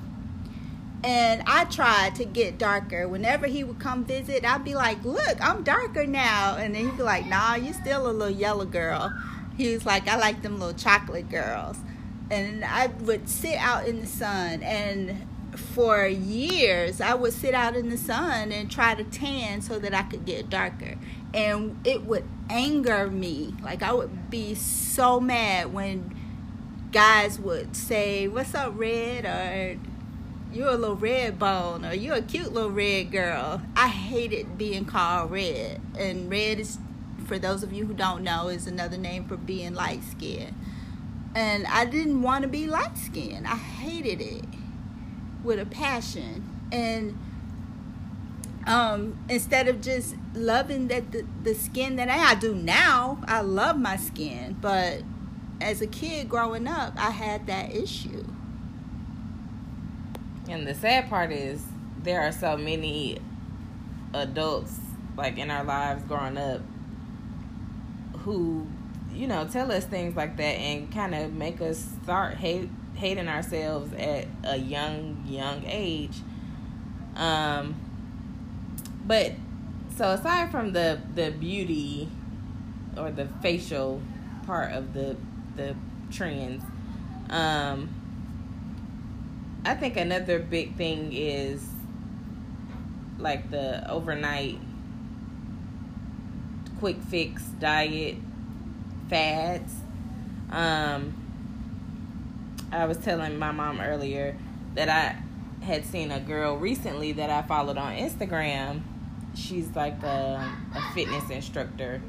and 1.04 1.44
I 1.46 1.66
tried 1.66 2.16
to 2.16 2.26
get 2.26 2.58
darker. 2.58 3.08
Whenever 3.08 3.48
he 3.48 3.64
would 3.64 3.80
come 3.80 4.06
visit, 4.06 4.46
I'd 4.46 4.64
be 4.64 4.76
like, 4.76 5.04
"Look, 5.04 5.38
I'm 5.42 5.64
darker 5.64 6.06
now," 6.06 6.56
and 6.58 6.74
then 6.74 6.86
he'd 6.86 6.98
be 6.98 7.04
like, 7.04 7.26
"Nah, 7.28 7.56
you're 7.56 7.74
still 7.74 8.10
a 8.10 8.12
little 8.12 8.30
yellow 8.30 8.66
girl." 8.66 9.14
He 9.58 9.74
was 9.74 9.86
like, 9.86 10.08
"I 10.08 10.16
like 10.18 10.42
them 10.42 10.60
little 10.60 10.74
chocolate 10.74 11.30
girls," 11.30 11.78
and 12.32 12.64
I 12.64 12.88
would 12.88 13.28
sit 13.30 13.58
out 13.58 13.88
in 13.88 14.00
the 14.02 14.08
sun, 14.08 14.64
and 14.64 15.28
for 15.56 16.08
years 16.08 17.00
I 17.00 17.14
would 17.14 17.34
sit 17.34 17.54
out 17.54 17.76
in 17.76 17.90
the 17.90 17.98
sun 17.98 18.52
and 18.52 18.72
try 18.72 18.96
to 18.96 19.04
tan 19.04 19.62
so 19.62 19.78
that 19.80 19.94
I 19.94 20.04
could 20.04 20.26
get 20.26 20.50
darker, 20.50 20.96
and 21.34 21.78
it 21.86 22.06
would 22.06 22.24
anger 22.50 23.10
me. 23.10 23.54
Like 23.62 23.84
I 23.84 23.94
would 23.94 24.30
be 24.30 24.56
so 24.56 25.20
mad 25.20 25.74
when 25.74 26.16
guys 26.92 27.40
would 27.40 27.76
say, 27.76 28.28
"What's 28.28 28.56
up, 28.56 28.74
Red?" 28.76 29.26
or 29.26 29.78
you're 30.54 30.70
a 30.70 30.78
little 30.78 30.96
red 30.96 31.40
bone 31.40 31.86
or 31.86 31.94
you're 31.94 32.16
a 32.16 32.22
cute 32.22 32.54
little 32.54 32.70
red 32.72 33.12
girl. 33.12 33.62
I 33.76 33.88
hated 33.88 34.58
being 34.58 34.86
called 34.86 35.32
red. 35.32 35.82
And 35.98 36.30
red 36.30 36.60
is, 36.60 36.78
for 37.26 37.40
those 37.40 37.64
of 37.64 37.74
you 37.74 37.86
who 37.86 37.94
don't 37.94 38.24
know, 38.24 38.50
is 38.50 38.68
another 38.68 38.98
name 38.98 39.26
for 39.26 39.36
being 39.36 39.74
light 39.74 40.04
skinned. 40.04 40.56
And 41.36 41.66
I 41.66 41.86
didn't 41.86 42.22
want 42.22 42.44
to 42.44 42.48
be 42.48 42.68
light 42.68 42.98
skinned. 42.98 43.48
I 43.48 43.56
hated 43.56 44.22
it 44.22 44.46
with 45.44 45.60
a 45.60 45.66
passion. 45.66 46.48
And 46.72 47.18
um, 48.68 49.18
instead 49.28 49.68
of 49.68 49.82
just 49.82 50.16
loving 50.36 50.88
that 50.90 51.12
the, 51.12 51.26
the 51.42 51.56
skin 51.56 51.96
that 51.96 52.10
I, 52.10 52.32
I 52.32 52.36
do 52.36 52.54
now, 52.54 53.20
I 53.26 53.42
love 53.42 53.80
my 53.80 53.98
skin. 53.98 54.58
But 54.62 55.02
as 55.60 55.82
a 55.82 55.88
kid 55.88 56.30
growing 56.30 56.68
up, 56.68 56.94
I 56.98 57.10
had 57.10 57.48
that 57.48 57.74
issue. 57.76 58.26
And 60.50 60.68
the 60.68 60.74
sad 60.74 61.10
part 61.10 61.32
is 61.32 61.64
there 62.02 62.22
are 62.22 62.32
so 62.32 62.58
many 62.58 63.18
adults 64.14 64.78
like 65.18 65.38
in 65.38 65.50
our 65.50 65.64
lives 65.64 66.04
growing 66.04 66.38
up 66.38 66.62
who 68.20 68.68
you 69.14 69.28
know 69.28 69.48
tell 69.48 69.72
us 69.72 69.86
things 69.86 70.16
like 70.16 70.38
that 70.38 70.44
and 70.44 70.92
kind 70.92 71.14
of 71.16 71.34
make 71.34 71.62
us 71.62 71.86
start 72.04 72.36
hate 72.36 72.70
hating 72.96 73.28
ourselves 73.28 73.94
at 73.94 74.28
a 74.44 74.58
young 74.58 75.24
young 75.28 75.64
age. 75.66 76.18
Um 77.16 77.76
but 79.06 79.34
so 79.96 80.10
aside 80.12 80.52
from 80.52 80.74
the 80.74 81.02
the 81.16 81.32
beauty 81.32 82.10
or 82.98 83.12
the 83.12 83.28
facial 83.42 84.02
part 84.46 84.72
of 84.72 84.94
the 84.94 85.16
the 85.56 85.76
trends 86.12 86.64
um 87.30 87.90
I 89.66 89.76
think 89.76 89.96
another 89.96 90.40
big 90.40 90.76
thing 90.76 91.14
is 91.14 91.66
like 93.18 93.50
the 93.50 93.90
overnight 93.90 94.60
quick 96.80 97.02
fix 97.04 97.44
diet 97.60 98.18
fads. 99.10 99.74
Um, 100.52 101.14
I 102.74 102.86
was 102.86 102.98
telling 102.98 103.40
my 103.40 103.52
mom 103.52 103.80
earlier 103.80 104.36
that 104.76 104.90
I 104.90 105.16
had 105.64 105.86
seen 105.86 106.12
a 106.12 106.20
girl 106.20 106.58
recently 106.58 107.14
that 107.14 107.30
I 107.30 107.42
followed 107.44 107.78
on 107.78 107.94
Instagram. 107.96 108.82
She's 109.34 109.70
like 109.76 110.04
a, 110.04 110.54
a 110.76 110.94
fitness 110.94 111.30
instructor 111.30 112.02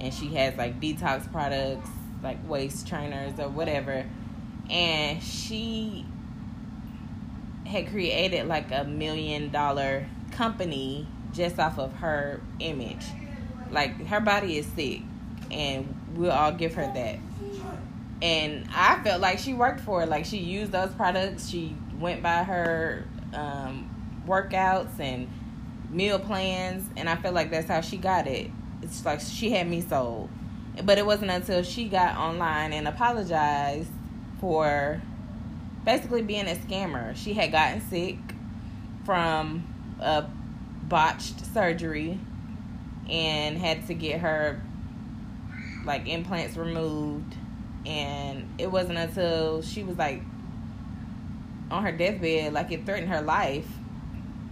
and 0.00 0.12
she 0.12 0.34
has 0.36 0.56
like 0.56 0.80
detox 0.80 1.30
products, 1.30 1.90
like 2.22 2.38
waist 2.48 2.88
trainers 2.88 3.38
or 3.38 3.50
whatever. 3.50 4.06
And 4.70 5.22
she 5.22 6.06
had 7.74 7.90
created 7.90 8.46
like 8.46 8.70
a 8.70 8.84
million 8.84 9.50
dollar 9.50 10.06
company 10.30 11.08
just 11.32 11.58
off 11.58 11.78
of 11.78 11.92
her 11.94 12.40
image. 12.60 13.04
Like 13.70 14.06
her 14.06 14.20
body 14.20 14.58
is 14.58 14.66
sick, 14.66 15.02
and 15.50 15.92
we'll 16.14 16.30
all 16.30 16.52
give 16.52 16.74
her 16.74 16.90
that. 16.94 17.18
And 18.22 18.68
I 18.72 19.02
felt 19.02 19.20
like 19.20 19.40
she 19.40 19.54
worked 19.54 19.80
for 19.80 20.02
it. 20.02 20.08
Like 20.08 20.24
she 20.24 20.38
used 20.38 20.70
those 20.70 20.94
products. 20.94 21.48
She 21.48 21.76
went 21.98 22.22
by 22.22 22.44
her 22.44 23.06
um, 23.34 23.90
workouts 24.26 25.00
and 25.00 25.28
meal 25.90 26.20
plans, 26.20 26.88
and 26.96 27.08
I 27.08 27.16
feel 27.16 27.32
like 27.32 27.50
that's 27.50 27.68
how 27.68 27.80
she 27.80 27.96
got 27.96 28.28
it. 28.28 28.50
It's 28.82 29.04
like 29.04 29.20
she 29.20 29.50
had 29.50 29.68
me 29.68 29.80
sold, 29.80 30.30
but 30.84 30.96
it 30.98 31.04
wasn't 31.04 31.32
until 31.32 31.64
she 31.64 31.88
got 31.88 32.16
online 32.16 32.72
and 32.72 32.86
apologized 32.86 33.90
for 34.40 35.02
basically 35.84 36.22
being 36.22 36.48
a 36.48 36.54
scammer. 36.54 37.14
She 37.16 37.34
had 37.34 37.52
gotten 37.52 37.80
sick 37.80 38.16
from 39.04 39.64
a 40.00 40.24
botched 40.88 41.44
surgery 41.46 42.18
and 43.08 43.58
had 43.58 43.86
to 43.86 43.94
get 43.94 44.20
her 44.20 44.60
like 45.84 46.08
implants 46.08 46.56
removed. 46.56 47.36
And 47.86 48.48
it 48.58 48.70
wasn't 48.70 48.98
until 48.98 49.62
she 49.62 49.82
was 49.82 49.98
like 49.98 50.22
on 51.70 51.82
her 51.82 51.92
deathbed 51.92 52.52
like 52.52 52.70
it 52.72 52.84
threatened 52.86 53.08
her 53.08 53.22
life 53.22 53.66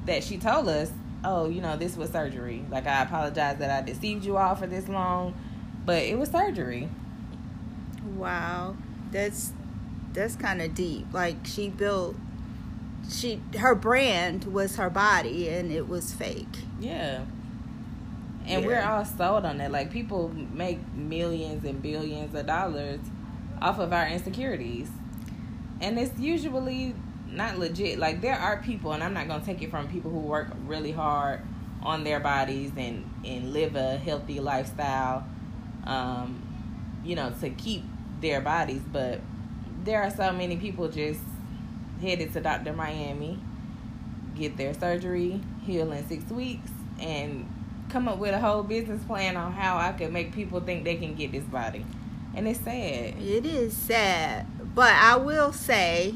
that 0.07 0.25
she 0.25 0.39
told 0.39 0.67
us 0.67 0.91
oh 1.25 1.49
you 1.49 1.61
know 1.61 1.77
this 1.77 1.97
was 1.97 2.11
surgery. 2.11 2.65
Like 2.71 2.87
i 2.87 3.03
apologize 3.03 3.59
that 3.59 3.71
i 3.71 3.85
deceived 3.85 4.25
you 4.25 4.37
all 4.37 4.55
for 4.55 4.67
this 4.67 4.89
long. 4.89 5.35
But 5.85 6.03
it 6.03 6.19
was 6.19 6.31
surgery. 6.31 6.89
Wow. 8.17 8.77
That's 9.11 9.53
that's 10.15 10.37
kind 10.37 10.63
of 10.63 10.75
deep. 10.75 11.07
Like 11.13 11.37
she 11.45 11.69
built 11.69 12.17
she 13.11 13.41
her 13.59 13.75
brand 13.75 14.45
was 14.45 14.77
her 14.77 14.91
body 14.91 15.49
and 15.49 15.73
it 15.73 15.89
was 15.89 16.13
fake. 16.13 16.59
Yeah. 16.81 17.25
And 18.47 18.63
yeah. 18.63 18.67
we're 18.67 18.83
all 18.83 19.05
sold 19.05 19.45
on 19.45 19.59
that. 19.59 19.71
Like 19.71 19.91
people 19.91 20.33
make 20.53 20.81
millions 20.95 21.65
and 21.65 21.81
billions 21.83 22.35
of 22.35 22.47
dollars 22.47 23.01
off 23.61 23.79
of 23.79 23.93
our 23.93 24.07
insecurities. 24.09 24.89
And 25.81 25.99
it's 25.99 26.19
usually 26.19 26.95
not 27.29 27.59
legit. 27.59 27.99
Like 27.99 28.21
there 28.21 28.37
are 28.37 28.61
people 28.63 28.93
and 28.93 29.03
i'm 29.03 29.15
not 29.15 29.29
going 29.29 29.41
to 29.41 29.47
take 29.47 29.63
it 29.63 29.71
from 29.71 29.89
people 29.89 30.11
who 30.11 30.19
work 30.19 30.49
really 30.67 30.93
hard 30.93 31.41
on 31.83 32.05
their 32.05 32.21
bodies 32.21 32.73
and 32.77 33.09
and 33.25 33.53
live 33.53 33.75
a 33.77 33.97
healthy 33.97 34.41
lifestyle 34.41 35.27
um 35.85 36.41
you 37.05 37.17
know 37.17 37.33
to 37.41 37.51
keep 37.51 37.83
their 38.21 38.41
bodies 38.41 38.83
but 38.93 39.21
there 39.85 40.03
are 40.03 40.11
so 40.11 40.33
many 40.33 40.57
people 40.57 40.89
just 40.89 41.21
headed 42.01 42.33
to 42.33 42.41
Dr. 42.41 42.73
Miami, 42.73 43.39
get 44.35 44.57
their 44.57 44.75
surgery, 44.75 45.41
heal 45.63 45.93
in 45.93 46.07
six 46.09 46.31
weeks, 46.31 46.71
and 47.01 47.49
come 47.89 48.09
up 48.09 48.19
with 48.19 48.35
a 48.35 48.39
whole 48.39 48.63
business 48.63 49.03
plan 49.05 49.37
on 49.37 49.53
how 49.53 49.77
I 49.77 49.93
could 49.93 50.13
make 50.13 50.33
people 50.33 50.61
think 50.61 50.85
they 50.85 50.97
can 50.97 51.15
get 51.15 51.33
this 51.33 51.45
body. 51.45 51.85
And 52.35 52.49
it's 52.49 52.61
sad. 52.61 53.21
It 53.21 53.45
is 53.45 53.77
sad. 53.77 54.47
But 54.75 54.93
I 54.93 55.17
will 55.17 55.53
say 55.53 56.15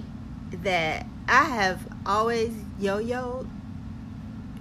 that 0.62 1.06
I 1.28 1.44
have 1.44 1.86
always 2.06 2.52
yo 2.78 3.02
yoed 3.02 3.48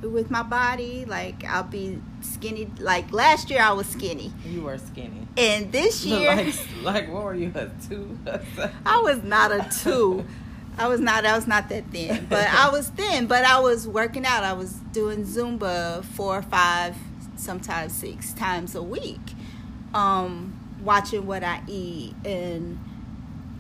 with 0.10 0.32
my 0.32 0.44
body. 0.44 1.06
Like 1.06 1.44
I'll 1.46 1.64
be 1.64 2.02
skinny. 2.22 2.70
Like 2.80 3.12
last 3.12 3.50
year, 3.50 3.62
I 3.62 3.72
was 3.74 3.88
skinny. 3.88 4.32
You 4.46 4.64
were 4.64 4.78
skinny. 4.78 5.28
And 5.38 5.72
this 5.72 6.06
year, 6.06 6.36
like, 6.36 6.56
like 6.84 7.12
what 7.12 7.24
were 7.24 7.36
you 7.36 7.52
a 7.56 7.70
two? 7.88 8.18
I 8.86 9.02
was 9.02 9.24
not 9.24 9.52
a 9.52 9.70
two. 9.82 10.26
I 10.78 10.88
was 10.88 11.00
not. 11.00 11.26
I 11.26 11.36
was 11.36 11.48
not 11.48 11.70
that 11.70 11.90
thin, 11.92 12.28
but 12.30 12.48
I 12.48 12.70
was 12.70 12.90
thin. 12.90 13.28
But 13.28 13.46
I 13.46 13.60
was 13.60 13.88
working 13.88 14.26
out. 14.26 14.44
I 14.44 14.54
was 14.54 14.74
doing 14.92 15.24
Zumba 15.24 16.04
four, 16.04 16.40
or 16.40 16.42
five, 16.42 16.96
sometimes 17.38 17.94
six 17.94 18.34
times 18.34 18.76
a 18.76 18.84
week. 18.84 19.22
Um, 19.94 20.60
watching 20.84 21.26
what 21.26 21.44
I 21.44 21.62
eat, 21.68 22.14
and 22.26 22.78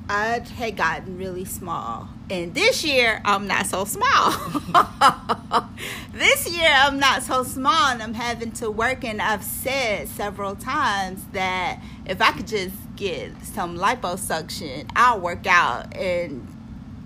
I 0.09 0.39
had 0.39 0.75
gotten 0.75 1.17
really 1.17 1.45
small. 1.45 2.09
And 2.27 2.55
this 2.55 2.83
year, 2.83 3.21
I'm 3.23 3.45
not 3.45 3.67
so 3.67 3.85
small. 3.85 4.31
this 6.11 6.49
year, 6.49 6.71
I'm 6.73 6.97
not 6.97 7.21
so 7.21 7.43
small, 7.43 7.91
and 7.91 8.01
I'm 8.01 8.15
having 8.15 8.51
to 8.53 8.71
work. 8.71 9.03
And 9.03 9.21
I've 9.21 9.43
said 9.43 10.07
several 10.07 10.55
times 10.55 11.23
that 11.33 11.79
if 12.07 12.21
I 12.23 12.31
could 12.31 12.47
just 12.47 12.75
get 12.95 13.31
some 13.43 13.77
liposuction, 13.77 14.89
I'll 14.95 15.19
work 15.19 15.45
out 15.45 15.95
and 15.95 16.47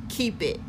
keep 0.07 0.41
it, 0.41 0.61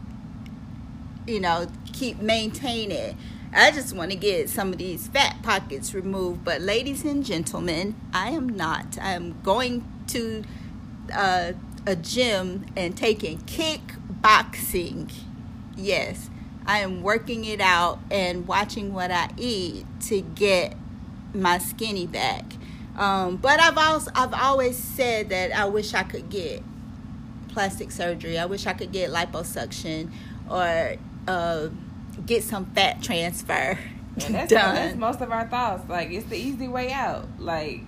you 1.29 1.38
know, 1.38 1.68
keep 1.92 2.18
maintain 2.18 2.90
it. 2.90 3.14
I 3.53 3.70
just 3.70 3.94
want 3.94 4.11
to 4.11 4.16
get 4.16 4.48
some 4.48 4.72
of 4.72 4.79
these 4.79 5.07
fat 5.07 5.42
pockets 5.44 5.94
removed. 5.94 6.44
But, 6.44 6.61
ladies 6.61 7.05
and 7.05 7.25
gentlemen, 7.25 7.94
I 8.12 8.31
am 8.31 8.48
not. 8.48 8.98
I 9.01 9.12
am 9.12 9.40
going 9.42 9.88
to 10.09 10.42
uh, 11.14 11.53
a 11.87 11.94
gym 11.94 12.66
and 12.77 12.96
taking 12.96 13.38
kickboxing. 14.22 15.12
Yes, 15.76 16.30
I 16.66 16.78
am 16.78 17.02
working 17.02 17.44
it 17.44 17.61
out 17.61 17.98
and 18.11 18.46
watching 18.46 18.92
what 18.92 19.11
I 19.11 19.30
eat 19.37 19.87
to 20.02 20.20
get 20.20 20.76
my 21.33 21.59
skinny 21.59 22.06
back. 22.06 22.44
Um, 22.96 23.37
but 23.37 23.61
I've 23.61 23.78
also 23.78 24.11
I've 24.14 24.35
always 24.35 24.76
said 24.76 25.30
that 25.30 25.52
I 25.52 25.64
wish 25.66 25.94
I 25.94 26.02
could 26.02 26.28
get 26.28 26.62
plastic 27.48 27.90
surgery. 27.90 28.38
I 28.38 28.46
wish 28.46 28.66
I 28.66 28.72
could 28.72 28.92
get 28.92 29.11
liposuction 29.11 30.11
or 30.48 30.96
uh, 31.26 31.68
get 32.26 32.42
some 32.42 32.66
fat 32.66 33.02
transfer 33.02 33.78
that's, 34.16 34.52
done. 34.52 34.74
That's 34.74 34.96
most 34.96 35.20
of 35.20 35.30
our 35.30 35.46
thoughts. 35.46 35.88
Like 35.88 36.11
it's 36.11 36.26
the 36.26 36.37
easy 36.37 36.68
way 36.68 36.92
out. 36.92 37.26
Like 37.38 37.80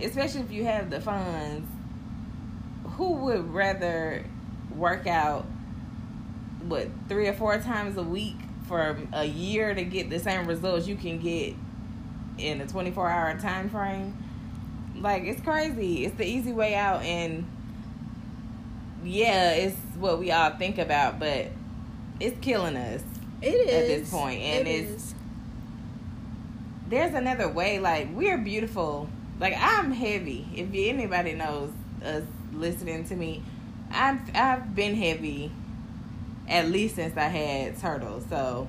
especially 0.00 0.40
if 0.40 0.50
you 0.50 0.64
have 0.64 0.90
the 0.90 1.00
funds. 1.00 1.68
Who 2.96 3.12
would 3.12 3.54
rather 3.54 4.24
work 4.78 5.06
out 5.06 5.46
what 6.62 6.88
three 7.08 7.28
or 7.28 7.32
four 7.32 7.58
times 7.58 7.96
a 7.96 8.02
week 8.02 8.36
for 8.66 8.96
a 9.12 9.24
year 9.24 9.74
to 9.74 9.84
get 9.84 10.10
the 10.10 10.18
same 10.18 10.46
results 10.46 10.86
you 10.86 10.96
can 10.96 11.18
get 11.18 11.54
in 12.36 12.60
a 12.60 12.66
24 12.66 13.08
hour 13.08 13.38
time 13.38 13.68
frame? 13.68 14.16
Like 15.00 15.24
it's 15.24 15.40
crazy. 15.40 16.04
It's 16.04 16.16
the 16.16 16.26
easy 16.26 16.52
way 16.52 16.74
out 16.74 17.02
and 17.02 17.46
yeah, 19.04 19.52
it's 19.52 19.76
what 19.96 20.18
we 20.18 20.30
all 20.32 20.50
think 20.50 20.78
about, 20.78 21.18
but 21.18 21.48
it's 22.20 22.38
killing 22.40 22.76
us. 22.76 23.02
It 23.40 23.54
is 23.54 23.72
at 23.72 23.86
this 23.86 24.10
point, 24.10 24.40
and 24.42 24.66
it 24.66 24.70
it's 24.70 24.90
is. 24.90 25.14
there's 26.88 27.14
another 27.14 27.48
way. 27.48 27.78
Like 27.78 28.08
we're 28.12 28.38
beautiful. 28.38 29.08
Like 29.38 29.54
I'm 29.56 29.92
heavy. 29.92 30.46
If 30.54 30.68
anybody 30.74 31.34
knows 31.34 31.70
us 32.04 32.24
listening 32.52 33.04
to 33.04 33.14
me, 33.14 33.42
I've 33.90 34.20
I've 34.34 34.74
been 34.74 34.94
heavy 34.94 35.50
at 36.48 36.70
least 36.70 36.96
since 36.96 37.16
I 37.16 37.28
had 37.28 37.78
turtles. 37.78 38.24
So, 38.28 38.68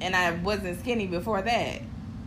and 0.00 0.14
I 0.14 0.32
wasn't 0.32 0.78
skinny 0.80 1.06
before 1.06 1.42
that, 1.42 1.82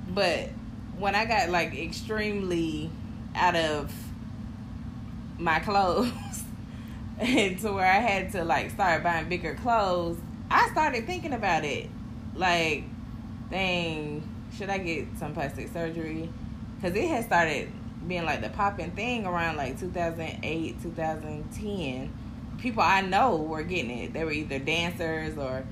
but 0.09 0.49
when 0.97 1.15
I 1.15 1.25
got 1.25 1.49
like 1.49 1.75
extremely 1.75 2.89
out 3.35 3.55
of 3.55 3.93
my 5.37 5.59
clothes 5.59 6.11
and 7.19 7.59
to 7.59 7.71
where 7.71 7.85
I 7.85 7.99
had 7.99 8.31
to 8.33 8.43
like 8.43 8.71
start 8.71 9.03
buying 9.03 9.29
bigger 9.29 9.55
clothes, 9.55 10.19
I 10.49 10.69
started 10.69 11.05
thinking 11.05 11.33
about 11.33 11.63
it. 11.63 11.89
Like, 12.35 12.83
dang, 13.49 14.27
should 14.57 14.69
I 14.69 14.77
get 14.77 15.07
some 15.17 15.33
plastic 15.33 15.71
surgery? 15.71 16.29
Because 16.75 16.95
it 16.95 17.07
had 17.07 17.25
started 17.25 17.71
being 18.07 18.25
like 18.25 18.41
the 18.41 18.49
popping 18.49 18.91
thing 18.91 19.25
around 19.25 19.57
like 19.57 19.79
2008, 19.79 20.81
2010. 20.81 22.13
People 22.59 22.83
I 22.83 23.01
know 23.01 23.37
were 23.37 23.63
getting 23.63 23.91
it. 23.91 24.13
They 24.13 24.23
were 24.23 24.31
either 24.31 24.59
dancers 24.59 25.37
or 25.37 25.65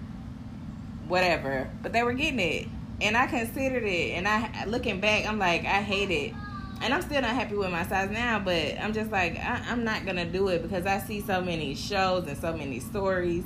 whatever, 1.08 1.70
but 1.82 1.94
they 1.94 2.04
were 2.04 2.14
getting 2.14 2.40
it. 2.40 2.68
And 3.02 3.16
I 3.16 3.28
considered 3.28 3.84
it. 3.84 4.12
And 4.12 4.28
I, 4.28 4.66
looking 4.66 5.00
back, 5.00 5.26
I'm 5.26 5.40
like, 5.40 5.62
I 5.62 5.82
hate 5.82 6.12
it 6.12 6.34
and 6.82 6.94
I'm 6.94 7.02
still 7.02 7.22
not 7.22 7.32
happy 7.32 7.56
with 7.56 7.72
my 7.72 7.86
size 7.86 8.10
now, 8.10 8.40
but 8.40 8.80
I'm 8.80 8.94
just 8.94 9.12
like 9.12 9.38
I, 9.38 9.64
am 9.68 9.84
not 9.84 10.06
gonna 10.06 10.26
do 10.26 10.48
it 10.50 10.62
because 10.62 10.86
I 10.86 11.00
see 11.00 11.22
so 11.22 11.42
many 11.42 11.76
shows 11.76 12.28
and 12.28 12.38
so 12.38 12.56
many 12.56 12.80
stories 12.80 13.44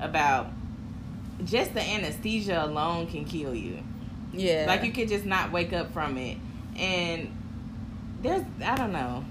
about 0.00 0.50
just 1.44 1.74
the 1.74 1.80
anesthesia 1.80 2.64
alone 2.64 3.06
can 3.08 3.24
kill 3.24 3.54
you. 3.54 3.82
Yeah, 4.32 4.64
like 4.66 4.84
you 4.84 4.92
could 4.92 5.08
just 5.08 5.24
not 5.24 5.50
wake 5.50 5.72
up 5.72 5.92
from 5.92 6.16
it, 6.18 6.38
and 6.76 7.34
there's 8.22 8.42
I 8.64 8.76
don't 8.76 8.92
know. 8.92 9.24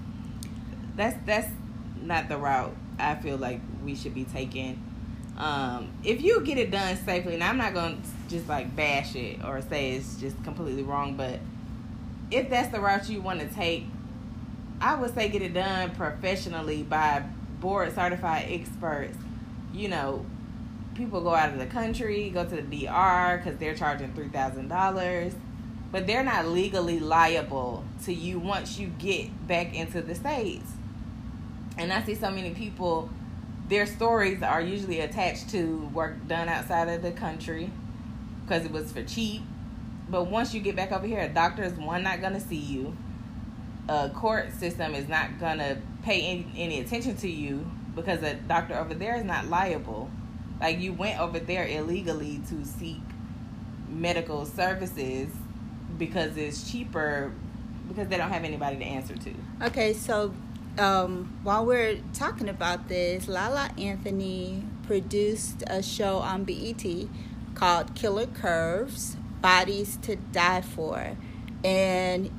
That's 0.96 1.16
that's 1.26 1.48
not 2.02 2.28
the 2.28 2.36
route 2.36 2.74
I 2.98 3.14
feel 3.16 3.36
like 3.36 3.60
we 3.84 3.94
should 3.94 4.14
be 4.14 4.24
taking. 4.24 4.82
Um, 5.36 5.90
if 6.02 6.20
you 6.20 6.40
get 6.40 6.58
it 6.58 6.70
done 6.70 6.96
safely, 6.96 7.34
and 7.34 7.44
I'm 7.44 7.56
not 7.56 7.74
gonna 7.74 7.98
just 8.28 8.48
like 8.48 8.74
bash 8.74 9.14
it 9.14 9.44
or 9.44 9.60
say 9.62 9.92
it's 9.92 10.16
just 10.20 10.42
completely 10.44 10.82
wrong, 10.82 11.16
but 11.16 11.38
if 12.30 12.50
that's 12.50 12.68
the 12.70 12.80
route 12.80 13.08
you 13.08 13.20
want 13.20 13.40
to 13.40 13.48
take, 13.48 13.84
I 14.80 14.94
would 14.94 15.14
say 15.14 15.28
get 15.28 15.42
it 15.42 15.54
done 15.54 15.90
professionally 15.92 16.82
by 16.82 17.24
board 17.60 17.94
certified 17.94 18.46
experts. 18.48 19.16
You 19.72 19.88
know, 19.88 20.26
people 20.94 21.20
go 21.20 21.34
out 21.34 21.52
of 21.52 21.58
the 21.58 21.66
country, 21.66 22.30
go 22.30 22.44
to 22.44 22.56
the 22.56 22.62
DR 22.86 23.38
because 23.38 23.58
they're 23.58 23.74
charging 23.74 24.12
three 24.14 24.28
thousand 24.28 24.68
dollars, 24.68 25.34
but 25.90 26.06
they're 26.06 26.24
not 26.24 26.46
legally 26.46 27.00
liable 27.00 27.84
to 28.04 28.12
you 28.12 28.38
once 28.38 28.78
you 28.78 28.88
get 28.98 29.46
back 29.46 29.74
into 29.74 30.02
the 30.02 30.14
states. 30.14 30.70
And 31.78 31.92
I 31.92 32.02
see 32.02 32.14
so 32.14 32.30
many 32.30 32.50
people, 32.50 33.08
their 33.68 33.86
stories 33.86 34.42
are 34.42 34.60
usually 34.60 35.00
attached 35.00 35.50
to 35.50 35.90
work 35.94 36.26
done 36.26 36.48
outside 36.48 36.88
of 36.88 37.02
the 37.02 37.12
country, 37.12 37.70
because 38.44 38.64
it 38.64 38.72
was 38.72 38.92
for 38.92 39.02
cheap. 39.02 39.42
But 40.10 40.24
once 40.24 40.54
you 40.54 40.60
get 40.60 40.74
back 40.74 40.90
over 40.92 41.06
here, 41.06 41.20
a 41.20 41.28
doctor 41.28 41.62
is 41.62 41.74
one 41.74 42.02
not 42.02 42.20
gonna 42.20 42.40
see 42.40 42.56
you. 42.56 42.96
A 43.88 44.10
court 44.10 44.52
system 44.52 44.94
is 44.94 45.08
not 45.08 45.38
gonna 45.38 45.78
pay 46.02 46.22
any, 46.22 46.46
any 46.56 46.80
attention 46.80 47.16
to 47.18 47.28
you 47.28 47.70
because 47.94 48.22
a 48.22 48.34
doctor 48.34 48.74
over 48.76 48.94
there 48.94 49.16
is 49.16 49.24
not 49.24 49.46
liable. 49.46 50.10
Like 50.60 50.78
you 50.80 50.92
went 50.92 51.20
over 51.20 51.38
there 51.38 51.66
illegally 51.66 52.40
to 52.48 52.64
seek 52.64 53.00
medical 53.88 54.44
services 54.44 55.30
because 55.96 56.36
it's 56.36 56.70
cheaper 56.70 57.32
because 57.88 58.08
they 58.08 58.16
don't 58.16 58.30
have 58.30 58.44
anybody 58.44 58.76
to 58.76 58.84
answer 58.84 59.16
to. 59.16 59.34
Okay, 59.62 59.92
so 59.94 60.34
um, 60.78 61.38
while 61.42 61.64
we're 61.64 61.98
talking 62.12 62.48
about 62.48 62.88
this, 62.88 63.28
Lala 63.28 63.70
Anthony 63.78 64.62
produced 64.86 65.64
a 65.66 65.82
show 65.82 66.18
on 66.18 66.44
BET 66.44 66.84
called 67.54 67.94
Killer 67.94 68.26
Curves 68.26 69.16
Bodies 69.40 69.98
to 70.02 70.16
Die 70.16 70.60
For. 70.60 71.16
And 71.64 72.30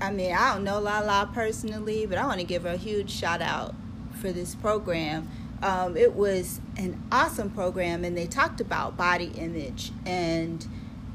I 0.00 0.10
mean, 0.10 0.32
I 0.34 0.54
don't 0.54 0.64
know 0.64 0.80
Lala 0.80 1.30
personally, 1.32 2.06
but 2.06 2.18
I 2.18 2.26
want 2.26 2.40
to 2.40 2.46
give 2.46 2.64
her 2.64 2.70
a 2.70 2.76
huge 2.76 3.10
shout 3.10 3.40
out 3.40 3.74
for 4.20 4.32
this 4.32 4.54
program. 4.54 5.28
Um, 5.62 5.96
it 5.96 6.14
was 6.14 6.60
an 6.76 7.02
awesome 7.12 7.50
program, 7.50 8.04
and 8.04 8.16
they 8.16 8.26
talked 8.26 8.60
about 8.60 8.96
body 8.96 9.32
image 9.36 9.92
and 10.06 10.66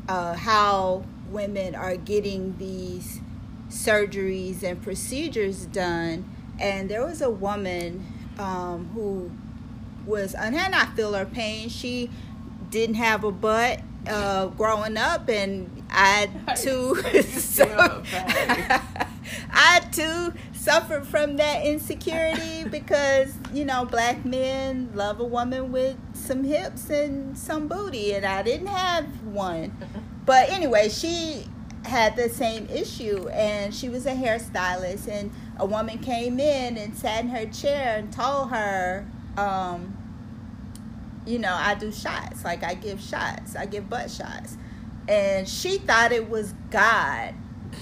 uh, 0.07 0.35
how 0.35 1.03
women 1.35 1.75
are 1.75 1.97
getting 1.97 2.57
these 2.57 3.19
surgeries 3.69 4.63
and 4.63 4.81
procedures 4.81 5.65
done. 5.65 6.23
And 6.59 6.89
there 6.89 7.05
was 7.05 7.21
a 7.21 7.29
woman 7.29 8.07
um, 8.39 8.89
who 8.93 9.29
was, 10.05 10.33
and 10.33 10.55
I 10.55 10.85
feel 10.95 11.13
her 11.13 11.25
pain. 11.25 11.67
She 11.67 12.09
didn't 12.69 12.95
have 12.95 13.25
a 13.25 13.31
butt 13.31 13.81
uh, 14.07 14.47
growing 14.47 14.97
up, 14.97 15.29
and 15.29 15.83
I 15.89 16.29
too, 16.57 16.95
so, 17.23 18.03
I 19.51 19.81
too 19.91 20.33
suffered 20.53 21.05
from 21.05 21.37
that 21.37 21.65
insecurity 21.65 22.67
because 22.69 23.33
you 23.53 23.65
know 23.65 23.85
black 23.85 24.23
men 24.25 24.91
love 24.95 25.19
a 25.19 25.25
woman 25.25 25.71
with 25.71 25.97
some 26.15 26.43
hips 26.43 26.89
and 26.89 27.37
some 27.37 27.67
booty, 27.67 28.13
and 28.13 28.25
I 28.25 28.41
didn't 28.41 28.67
have 28.67 29.05
one. 29.23 29.75
But 30.25 30.49
anyway, 30.49 30.89
she 30.89 31.45
had 31.85 32.15
the 32.15 32.29
same 32.29 32.67
issue, 32.67 33.27
and 33.29 33.73
she 33.73 33.89
was 33.89 34.05
a 34.05 34.13
hairstylist, 34.13 35.07
and 35.07 35.31
a 35.57 35.65
woman 35.65 35.99
came 35.99 36.39
in 36.39 36.77
and 36.77 36.97
sat 36.97 37.23
in 37.23 37.29
her 37.29 37.45
chair 37.45 37.97
and 37.97 38.11
told 38.11 38.49
her. 38.49 39.05
Um, 39.37 39.97
you 41.25 41.39
know, 41.39 41.53
I 41.53 41.75
do 41.75 41.91
shots. 41.91 42.43
Like 42.43 42.63
I 42.63 42.75
give 42.75 43.01
shots. 43.01 43.55
I 43.55 43.65
give 43.65 43.89
butt 43.89 44.11
shots. 44.11 44.57
And 45.07 45.47
she 45.47 45.77
thought 45.77 46.11
it 46.11 46.29
was 46.29 46.53
God. 46.71 47.33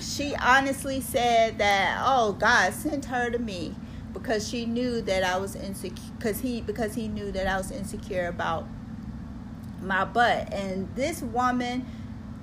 She 0.01 0.35
honestly 0.35 1.01
said 1.01 1.57
that, 1.59 2.01
oh, 2.05 2.33
God 2.33 2.73
sent 2.73 3.05
her 3.05 3.29
to 3.29 3.39
me 3.39 3.75
because 4.11 4.47
she 4.47 4.65
knew 4.65 5.01
that 5.01 5.23
I 5.23 5.37
was 5.37 5.55
insecure 5.55 6.13
because 6.17 6.39
he 6.39 6.61
because 6.61 6.93
he 6.93 7.07
knew 7.07 7.31
that 7.31 7.47
I 7.47 7.57
was 7.57 7.71
insecure 7.71 8.27
about 8.27 8.67
my 9.81 10.05
butt. 10.05 10.53
And 10.53 10.93
this 10.95 11.21
woman 11.21 11.85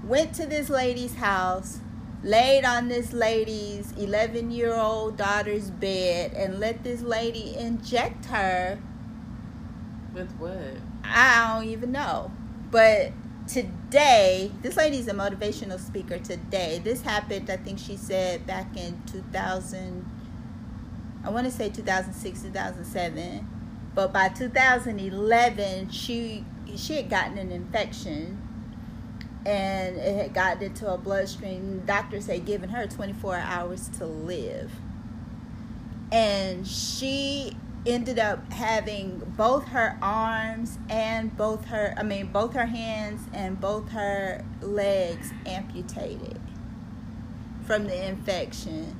went 0.04 0.34
to 0.34 0.46
this 0.46 0.70
lady's 0.70 1.14
house, 1.14 1.80
laid 2.22 2.64
on 2.64 2.88
this 2.88 3.12
lady's 3.12 3.92
11 3.92 4.50
year 4.50 4.74
old 4.74 5.16
daughter's 5.16 5.70
bed, 5.70 6.32
and 6.32 6.58
let 6.58 6.82
this 6.82 7.02
lady 7.02 7.56
inject 7.56 8.26
her. 8.26 8.78
With 10.12 10.32
what? 10.36 10.76
I 11.04 11.54
don't 11.54 11.68
even 11.68 11.92
know. 11.92 12.30
But 12.70 13.12
today, 13.46 14.52
this 14.62 14.76
lady's 14.76 15.08
a 15.08 15.14
motivational 15.14 15.78
speaker 15.78 16.18
today. 16.18 16.80
This 16.82 17.02
happened, 17.02 17.50
I 17.50 17.56
think 17.56 17.78
she 17.78 17.96
said, 17.96 18.46
back 18.46 18.76
in 18.76 19.02
2000, 19.06 20.04
I 21.24 21.30
want 21.30 21.46
to 21.46 21.52
say 21.52 21.68
2006, 21.68 22.42
2007. 22.42 23.48
But 23.94 24.12
by 24.12 24.28
2011, 24.28 25.90
she 25.90 26.44
she 26.76 26.94
had 26.94 27.10
gotten 27.10 27.36
an 27.36 27.50
infection 27.50 28.39
and 29.46 29.96
it 29.96 30.16
had 30.16 30.34
gotten 30.34 30.62
into 30.62 30.86
her 30.86 30.96
bloodstream. 30.96 31.82
Doctors 31.86 32.26
had 32.26 32.44
given 32.44 32.68
her 32.70 32.86
24 32.86 33.36
hours 33.36 33.88
to 33.98 34.06
live. 34.06 34.70
And 36.12 36.66
she 36.66 37.56
ended 37.86 38.18
up 38.18 38.52
having 38.52 39.18
both 39.36 39.68
her 39.68 39.96
arms 40.02 40.78
and 40.90 41.34
both 41.34 41.64
her 41.64 41.94
I 41.96 42.02
mean 42.02 42.26
both 42.26 42.52
her 42.52 42.66
hands 42.66 43.22
and 43.32 43.58
both 43.58 43.88
her 43.90 44.44
legs 44.60 45.32
amputated 45.46 46.38
from 47.64 47.86
the 47.86 48.08
infection. 48.08 48.98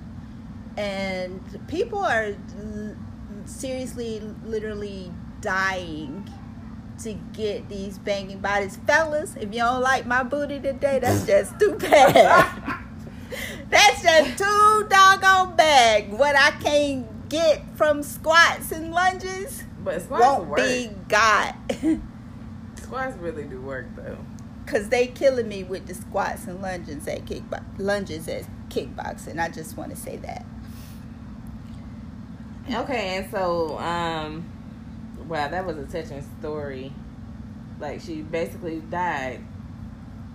And 0.76 1.60
people 1.68 1.98
are 1.98 2.34
seriously 3.44 4.22
literally 4.44 5.12
dying 5.40 6.28
to 7.04 7.14
get 7.32 7.68
these 7.68 7.98
banging 7.98 8.40
bodies. 8.40 8.78
Fellas, 8.86 9.36
if 9.36 9.52
you 9.52 9.60
don't 9.60 9.82
like 9.82 10.06
my 10.06 10.22
booty 10.22 10.60
today, 10.60 10.98
that's 11.00 11.26
just 11.26 11.58
too 11.58 11.76
bad. 11.76 12.14
that's 13.70 14.02
just 14.02 14.38
too 14.38 14.86
doggone 14.88 15.56
bad. 15.56 16.12
What 16.12 16.36
I 16.36 16.50
can't 16.62 17.28
get 17.28 17.62
from 17.76 18.02
squats 18.02 18.72
and 18.72 18.92
lunges 18.92 19.64
but 19.82 20.02
squats 20.02 20.22
won't 20.22 20.48
work. 20.48 20.58
be 20.58 20.90
got. 21.08 21.56
squats 22.76 23.16
really 23.18 23.44
do 23.44 23.60
work 23.60 23.86
though. 23.96 24.18
Cause 24.66 24.88
they 24.88 25.08
killing 25.08 25.48
me 25.48 25.64
with 25.64 25.86
the 25.86 25.94
squats 25.94 26.46
and 26.46 26.62
lunges 26.62 27.08
at 27.08 27.24
kickbox 27.24 27.64
lunges 27.78 28.28
at 28.28 28.44
kickboxing. 28.68 29.40
I 29.40 29.48
just 29.48 29.76
want 29.76 29.90
to 29.90 29.96
say 29.96 30.16
that. 30.18 30.44
Okay, 32.72 33.16
and 33.16 33.30
so 33.32 33.78
um, 33.78 34.44
wow, 35.30 35.48
that 35.48 35.64
was 35.64 35.78
a 35.78 35.86
touching 35.86 36.26
story. 36.40 36.92
Like 37.78 38.00
she 38.00 38.20
basically 38.22 38.80
died. 38.80 39.40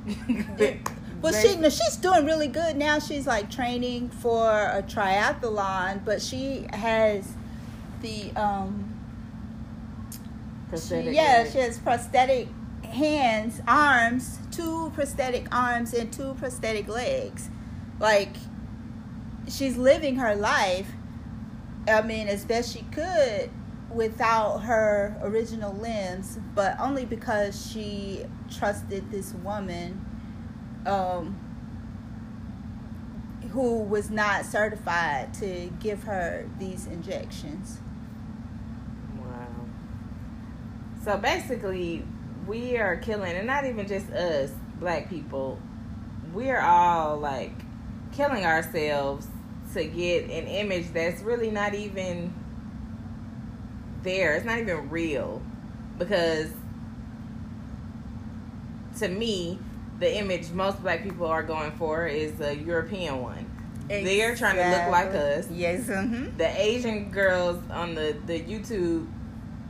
Well, 1.22 1.34
she 1.34 1.56
no, 1.56 1.70
she's 1.70 1.96
doing 1.96 2.24
really 2.26 2.48
good 2.48 2.76
now. 2.76 3.00
She's 3.00 3.26
like 3.26 3.50
training 3.50 4.10
for 4.10 4.48
a 4.48 4.84
triathlon, 4.84 6.06
but 6.06 6.22
she 6.22 6.68
has 6.72 7.34
the 8.02 8.32
um. 8.36 8.92
Prosthetic 10.70 11.06
she, 11.06 11.16
yeah, 11.16 11.50
she 11.50 11.58
has 11.58 11.80
prosthetic 11.80 12.48
hands, 12.84 13.60
arms, 13.68 14.38
two 14.52 14.92
prosthetic 14.94 15.48
arms, 15.52 15.96
and 15.96 16.14
two 16.14 16.36
prosthetic 16.36 16.88
legs. 16.88 17.50
Like 18.00 18.36
she's 19.48 19.78
living 19.78 20.18
her 20.18 20.36
life. 20.36 20.92
I 21.88 22.04
mean, 22.04 22.28
as 22.28 22.46
best 22.46 22.72
she 22.72 22.84
could 22.92 23.50
without 23.94 24.60
her 24.60 25.18
original 25.22 25.74
lens, 25.74 26.40
but 26.54 26.80
only 26.80 27.06
because 27.06 27.72
she 27.72 28.26
trusted 28.50 29.10
this 29.12 29.34
woman 29.36 30.06
um, 30.86 31.40
who 33.52 33.80
was 33.84 34.10
not 34.10 34.46
certified 34.46 35.34
to 35.36 35.72
give 35.80 36.04
her 36.04 36.50
these 36.60 36.88
injections. 36.88 37.80
Wow. 39.18 39.66
So 41.04 41.18
basically, 41.18 42.06
we 42.48 42.78
are 42.78 42.98
killing, 42.98 43.36
and 43.36 43.48
not 43.48 43.66
even 43.66 43.88
just 43.88 44.10
us, 44.12 44.52
black 44.80 45.10
people. 45.10 45.60
We 46.34 46.50
are 46.50 46.62
all 46.62 47.18
like 47.18 47.54
killing 48.12 48.46
ourselves 48.46 49.28
to 49.74 49.86
get 49.86 50.26
an 50.26 50.48
image 50.48 50.92
that's 50.94 51.22
really 51.22 51.52
not 51.52 51.74
even 51.74 52.34
there. 54.06 54.36
It's 54.36 54.46
not 54.46 54.60
even 54.60 54.90
real. 54.90 55.42
Because 55.98 56.52
to 59.00 59.10
me, 59.10 59.60
the 60.00 60.18
image 60.18 60.52
most 60.52 60.82
black 60.82 61.04
people 61.04 61.26
are 61.26 61.44
going 61.44 61.72
for 61.74 62.08
is 62.08 62.34
the 62.34 62.56
European 62.56 63.22
one. 63.22 63.52
They're 63.88 64.36
trying 64.36 64.56
to 64.56 64.70
look 64.70 64.92
like 64.92 65.14
us. 65.14 65.50
Yes. 65.52 65.84
Mm-hmm. 65.88 66.38
The 66.38 66.62
Asian 66.62 67.12
girls 67.12 67.62
on 67.70 67.94
the 67.94 68.18
the 68.26 68.40
YouTube 68.40 69.08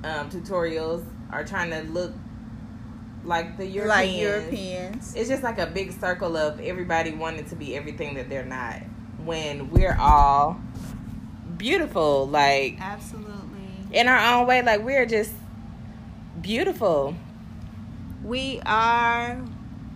um, 0.04 0.30
tutorials 0.30 1.04
are 1.32 1.44
trying 1.44 1.72
to 1.72 1.82
look 1.92 2.14
like 3.26 3.58
the 3.58 3.66
Europeans. 3.66 3.90
Like 3.90 4.18
Europeans. 4.18 5.16
It's 5.16 5.30
just 5.30 5.44
like 5.44 5.58
a 5.58 5.68
big 5.68 5.92
circle 6.00 6.38
of 6.38 6.60
everybody 6.60 7.12
wanting 7.12 7.46
to 7.46 7.56
be 7.56 7.76
everything 7.76 8.16
that 8.16 8.30
they're 8.30 8.46
not. 8.46 8.82
When 9.24 9.70
we're 9.72 9.98
all 10.00 10.62
beautiful, 11.58 12.28
like 12.28 12.78
Absolutely. 12.80 13.35
In 13.96 14.08
our 14.08 14.36
own 14.40 14.46
way, 14.48 14.62
like 14.62 14.82
we're 14.84 15.06
just 15.06 15.32
beautiful. 16.42 17.16
We 18.24 18.62
are. 18.66 19.42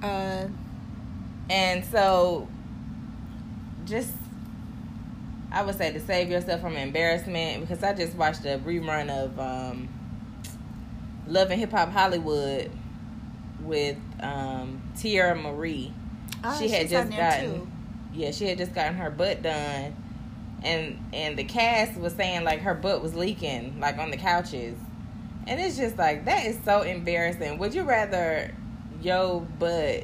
Uh, 0.01 0.47
And 1.49 1.83
so, 1.85 2.47
just 3.85 4.11
I 5.51 5.63
would 5.63 5.75
say 5.75 5.91
to 5.91 5.99
save 5.99 6.29
yourself 6.29 6.61
from 6.61 6.77
embarrassment 6.77 7.61
because 7.61 7.83
I 7.83 7.93
just 7.93 8.15
watched 8.15 8.45
a 8.45 8.59
rerun 8.59 9.09
of 9.09 9.39
um, 9.39 9.89
Love 11.27 11.49
and 11.49 11.59
Hip 11.59 11.71
Hop 11.71 11.89
Hollywood, 11.89 12.69
with 13.63 13.97
um, 14.21 14.81
Teairra 14.95 15.35
Marí. 15.41 15.91
Oh, 16.43 16.55
she 16.57 16.69
had 16.69 16.87
just 16.87 17.09
gotten 17.09 17.53
too. 17.53 17.67
yeah, 18.13 18.31
she 18.31 18.45
had 18.47 18.57
just 18.59 18.73
gotten 18.73 18.93
her 18.95 19.09
butt 19.09 19.41
done, 19.41 19.95
and 20.63 20.99
and 21.13 21.37
the 21.37 21.43
cast 21.43 21.99
was 21.99 22.13
saying 22.13 22.43
like 22.43 22.61
her 22.61 22.73
butt 22.73 23.01
was 23.01 23.15
leaking 23.15 23.79
like 23.79 23.97
on 23.97 24.11
the 24.11 24.17
couches, 24.17 24.77
and 25.47 25.59
it's 25.59 25.77
just 25.77 25.97
like 25.97 26.25
that 26.25 26.45
is 26.45 26.57
so 26.65 26.81
embarrassing. 26.81 27.57
Would 27.57 27.73
you 27.73 27.83
rather 27.83 28.53
your 29.01 29.41
butt 29.41 30.03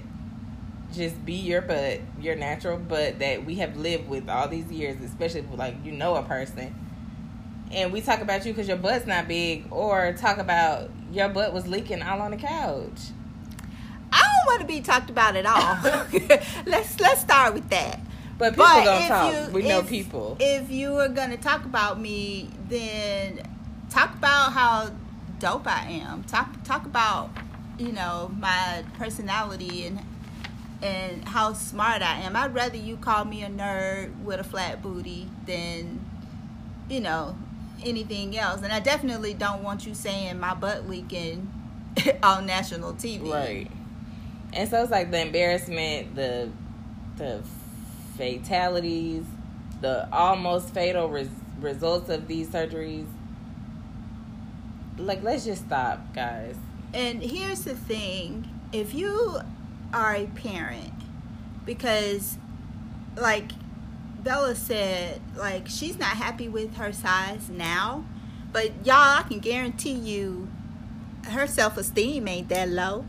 just 0.94 1.24
be 1.26 1.34
your 1.34 1.62
butt, 1.62 2.00
your 2.20 2.36
natural 2.36 2.78
butt 2.78 3.20
that 3.20 3.46
we 3.46 3.56
have 3.56 3.76
lived 3.76 4.08
with 4.08 4.30
all 4.30 4.48
these 4.48 4.72
years, 4.72 5.02
especially 5.04 5.42
if, 5.42 5.58
like 5.58 5.76
you 5.84 5.92
know 5.92 6.16
a 6.16 6.24
person, 6.24 6.74
and 7.72 7.92
we 7.92 8.02
talk 8.02 8.22
about 8.22 8.46
you 8.46 8.54
because 8.54 8.68
your 8.68 8.78
butt's 8.78 9.06
not 9.06 9.28
big, 9.28 9.66
or 9.72 10.14
talk 10.14 10.38
about 10.38 10.90
your 11.12 11.30
butt 11.30 11.54
was 11.54 11.68
leaking 11.68 12.02
all 12.02 12.22
on 12.22 12.32
the 12.32 12.38
couch. 12.38 13.00
I 14.12 14.22
don't 14.22 14.46
want 14.46 14.62
to 14.62 14.68
be 14.68 14.82
talked 14.82 15.10
about 15.10 15.36
at 15.36 15.46
all. 15.46 15.78
let's 16.66 17.00
let's 17.00 17.22
start 17.22 17.54
with 17.54 17.68
that. 17.70 18.00
But 18.38 18.52
people 18.54 18.66
But 18.66 19.02
if 19.02 19.08
talk. 19.08 19.34
you- 19.34 19.54
we 19.54 19.62
know 19.64 19.82
people. 19.82 20.38
If 20.40 20.70
you 20.70 20.98
are 21.00 21.08
gonna 21.08 21.38
talk 21.38 21.66
about 21.66 22.00
me, 22.00 22.50
then 22.68 23.40
talk 23.90 24.14
about 24.16 24.52
how 24.52 24.90
dope 25.40 25.68
I 25.68 26.02
am. 26.04 26.24
Talk 26.24 26.64
talk 26.64 26.86
about 26.86 27.30
you 27.78 27.92
know 27.92 28.32
my 28.40 28.84
personality 28.98 29.86
and 29.88 30.00
and 30.84 31.26
how 31.28 31.54
smart 31.54 32.02
I 32.02 32.20
am. 32.22 32.36
I'd 32.36 32.54
rather 32.54 32.78
you 32.78 32.98
call 32.98 33.24
me 33.26 33.44
a 33.44 33.50
nerd 33.50 34.22
with 34.24 34.40
a 34.40 34.44
flat 34.44 34.82
booty 34.82 35.30
than 35.46 36.00
you 36.90 37.00
know 37.00 37.36
anything 37.84 38.38
else. 38.38 38.62
And 38.62 38.74
I 38.74 38.80
definitely 38.82 39.34
don't 39.34 39.64
want 39.64 39.86
you 39.88 39.94
saying 39.94 40.40
my 40.40 40.54
butt 40.54 40.90
leaking 40.90 41.52
on 42.24 42.46
national 42.46 42.94
TV. 42.94 43.32
Right. 43.32 43.72
And 44.54 44.70
so 44.70 44.82
it's 44.82 44.92
like 44.92 45.12
the 45.12 45.22
embarrassment, 45.22 46.16
the 46.16 46.50
the 47.18 47.42
fatalities, 48.16 49.26
the 49.82 50.08
almost 50.12 50.74
fatal 50.74 51.10
res- 51.10 51.28
results 51.60 52.10
of 52.10 52.28
these 52.28 52.50
surgeries. 52.50 53.08
Like, 54.98 55.24
let's 55.24 55.46
just 55.46 55.66
stop, 55.66 56.14
guys. 56.14 56.56
And 56.94 57.22
here's 57.22 57.62
the 57.62 57.76
thing 57.76 58.50
if 58.72 58.94
you 58.94 59.40
are 59.94 60.16
a 60.16 60.28
parent, 60.28 60.94
because 61.66 62.38
like 63.18 63.52
Bella 64.24 64.56
said, 64.56 65.22
like 65.36 65.68
she's 65.68 65.98
not 65.98 66.18
happy 66.18 66.50
with 66.50 66.76
her 66.76 66.92
size 66.92 67.50
now, 67.50 68.06
but 68.52 68.72
y'all, 68.86 69.20
I 69.20 69.24
can 69.28 69.40
guarantee 69.40 69.92
you 69.92 70.50
her 71.30 71.48
self 71.48 71.78
esteem 71.78 72.28
ain't 72.28 72.50
that 72.50 72.70
low. 72.70 73.06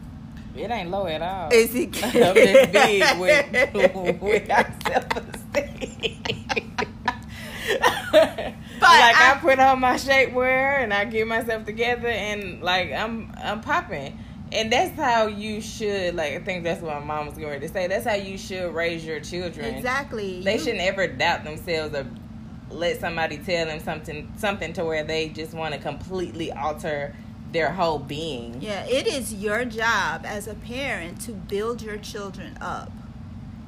It 0.58 0.70
ain't 0.70 0.90
low 0.90 1.06
at 1.06 1.22
all. 1.22 1.50
Is 1.52 1.74
it? 1.74 2.02
I'm 2.04 2.34
just 2.34 2.72
big 2.72 3.18
with, 3.18 4.20
without 4.22 4.66
self-esteem. 4.86 6.22
like 8.80 9.16
I, 9.16 9.32
I- 9.34 9.38
put 9.40 9.58
on 9.58 9.80
my 9.80 9.94
shapewear 9.94 10.82
and 10.82 10.92
I 10.92 11.04
get 11.04 11.26
myself 11.26 11.64
together 11.64 12.08
and 12.08 12.62
like 12.62 12.92
I'm 12.92 13.32
I'm 13.36 13.60
popping. 13.60 14.18
And 14.52 14.72
that's 14.72 14.94
how 14.96 15.26
you 15.26 15.60
should 15.60 16.14
like 16.14 16.34
I 16.34 16.38
think 16.38 16.62
that's 16.64 16.80
what 16.80 16.94
my 16.94 17.04
mom 17.04 17.26
was 17.26 17.36
going 17.36 17.60
to 17.60 17.68
say. 17.68 17.86
That's 17.88 18.06
how 18.06 18.14
you 18.14 18.38
should 18.38 18.72
raise 18.74 19.04
your 19.04 19.20
children. 19.20 19.74
Exactly. 19.74 20.42
They 20.42 20.54
You- 20.54 20.58
shouldn't 20.60 20.82
ever 20.82 21.06
doubt 21.08 21.44
themselves 21.44 21.94
or 21.94 22.06
let 22.70 23.00
somebody 23.00 23.38
tell 23.38 23.66
them 23.66 23.80
something 23.80 24.32
something 24.36 24.72
to 24.74 24.84
where 24.84 25.04
they 25.04 25.28
just 25.28 25.54
want 25.54 25.74
to 25.74 25.80
completely 25.80 26.50
alter 26.52 27.14
their 27.56 27.72
whole 27.72 27.98
being. 27.98 28.60
Yeah, 28.60 28.84
it 28.84 29.06
is 29.06 29.32
your 29.32 29.64
job 29.64 30.26
as 30.26 30.46
a 30.46 30.54
parent 30.54 31.20
to 31.22 31.32
build 31.32 31.80
your 31.80 31.96
children 31.96 32.58
up, 32.60 32.92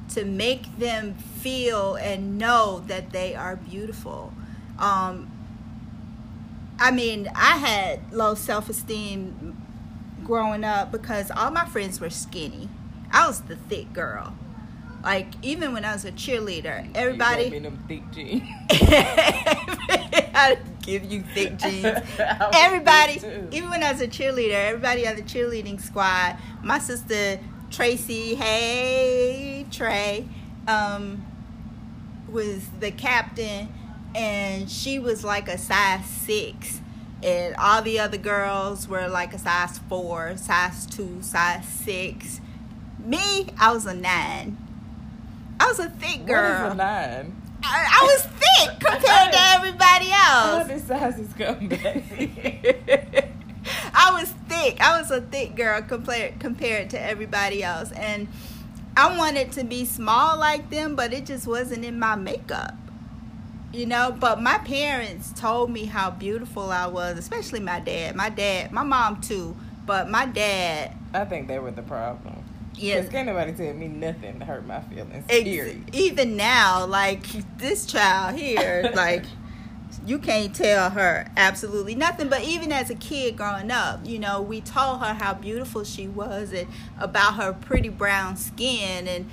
to 0.09 0.23
make 0.23 0.77
them 0.77 1.15
feel 1.15 1.95
and 1.95 2.37
know 2.37 2.83
that 2.85 3.09
they 3.11 3.33
are 3.33 3.55
beautiful. 3.55 4.31
Um, 4.77 5.31
I 6.79 6.91
mean, 6.91 7.29
I 7.35 7.57
had 7.57 8.13
low 8.13 8.35
self 8.35 8.69
esteem 8.69 9.57
growing 10.23 10.63
up 10.63 10.91
because 10.91 11.31
all 11.31 11.49
my 11.49 11.65
friends 11.65 11.99
were 11.99 12.11
skinny. 12.11 12.69
I 13.11 13.25
was 13.27 13.41
the 13.41 13.55
thick 13.55 13.91
girl. 13.91 14.35
Like, 15.03 15.27
even 15.41 15.73
when 15.73 15.83
I 15.83 15.93
was 15.93 16.05
a 16.05 16.11
cheerleader, 16.11 16.85
You 16.85 16.91
everybody. 16.93 17.49
me 17.49 17.59
them 17.59 17.83
thick 17.87 18.03
jeans. 18.11 18.43
I 18.71 20.57
give 20.81 21.05
you 21.05 21.21
thick 21.21 21.57
jeans. 21.57 21.85
Everybody, 22.53 23.21
even 23.51 23.69
when 23.69 23.83
I 23.83 23.91
was 23.91 24.01
a 24.01 24.07
cheerleader, 24.07 24.53
everybody 24.53 25.07
on 25.07 25.15
the 25.15 25.21
cheerleading 25.21 25.79
squad, 25.81 26.37
my 26.63 26.79
sister 26.79 27.39
Tracy, 27.69 28.35
hey 28.35 29.65
Trey, 29.71 30.27
um, 30.67 31.25
was 32.29 32.67
the 32.79 32.91
captain, 32.91 33.69
and 34.15 34.69
she 34.69 34.99
was 34.99 35.23
like 35.23 35.47
a 35.47 35.57
size 35.57 36.05
six, 36.05 36.81
and 37.21 37.55
all 37.55 37.81
the 37.81 37.99
other 37.99 38.17
girls 38.17 38.87
were 38.87 39.07
like 39.07 39.33
a 39.33 39.39
size 39.39 39.79
four, 39.89 40.35
size 40.37 40.85
two, 40.85 41.21
size 41.21 41.65
six. 41.65 42.41
Me, 42.99 43.47
I 43.59 43.71
was 43.71 43.85
a 43.85 43.93
nine. 43.93 44.57
I 45.59 45.67
was 45.67 45.79
a 45.79 45.89
thick 45.89 46.25
girl. 46.25 46.61
What 46.61 46.67
is 46.67 46.73
a 46.73 46.75
nine? 46.75 47.41
I, 47.63 47.99
I 48.01 48.05
was 48.05 48.25
thick 48.59 48.79
compared 48.79 49.31
to 49.31 49.39
everybody 49.39 50.11
else. 50.11 50.67
did 50.67 50.87
sizes 50.87 51.33
come 51.33 51.67
back? 51.67 52.03
I 53.93 54.19
was 54.19 54.31
thick. 54.47 54.81
I 54.81 54.99
was 54.99 55.11
a 55.11 55.21
thick 55.21 55.55
girl 55.55 55.81
compared 55.81 56.39
compared 56.39 56.89
to 56.91 57.01
everybody 57.01 57.63
else, 57.63 57.91
and 57.91 58.27
I 58.95 59.17
wanted 59.17 59.51
to 59.53 59.63
be 59.63 59.85
small 59.85 60.37
like 60.37 60.69
them, 60.69 60.95
but 60.95 61.13
it 61.13 61.25
just 61.25 61.47
wasn't 61.47 61.85
in 61.85 61.99
my 61.99 62.15
makeup. 62.15 62.75
You 63.71 63.85
know, 63.85 64.15
but 64.19 64.41
my 64.41 64.57
parents 64.59 65.31
told 65.33 65.69
me 65.69 65.85
how 65.85 66.09
beautiful 66.09 66.71
I 66.71 66.87
was, 66.87 67.19
especially 67.19 67.59
my 67.59 67.79
dad. 67.79 68.15
My 68.15 68.29
dad, 68.29 68.71
my 68.71 68.83
mom 68.83 69.21
too, 69.21 69.55
but 69.85 70.09
my 70.09 70.25
dad, 70.25 70.95
I 71.13 71.25
think 71.25 71.47
they 71.47 71.59
were 71.59 71.71
the 71.71 71.83
problem. 71.83 72.38
Yeah, 72.79 72.95
Because 72.95 73.11
can't 73.11 73.27
nobody 73.27 73.51
tell 73.53 73.73
me 73.73 73.87
nothing 73.87 74.39
to 74.39 74.45
hurt 74.45 74.65
my 74.65 74.81
feelings. 74.81 75.25
Ex- 75.29 75.75
even 75.93 76.35
now, 76.37 76.85
like 76.85 77.23
this 77.57 77.85
child 77.85 78.37
here, 78.37 78.91
like 78.95 79.23
you 80.05 80.19
can't 80.19 80.55
tell 80.55 80.89
her 80.91 81.29
absolutely 81.35 81.95
nothing. 81.95 82.29
But 82.29 82.43
even 82.43 82.71
as 82.71 82.89
a 82.89 82.95
kid 82.95 83.37
growing 83.37 83.71
up, 83.71 84.05
you 84.05 84.19
know, 84.19 84.41
we 84.41 84.61
told 84.61 84.99
her 85.01 85.13
how 85.13 85.33
beautiful 85.33 85.83
she 85.83 86.07
was 86.07 86.53
and 86.53 86.67
about 86.99 87.35
her 87.35 87.53
pretty 87.53 87.89
brown 87.89 88.37
skin 88.37 89.07
and 89.07 89.29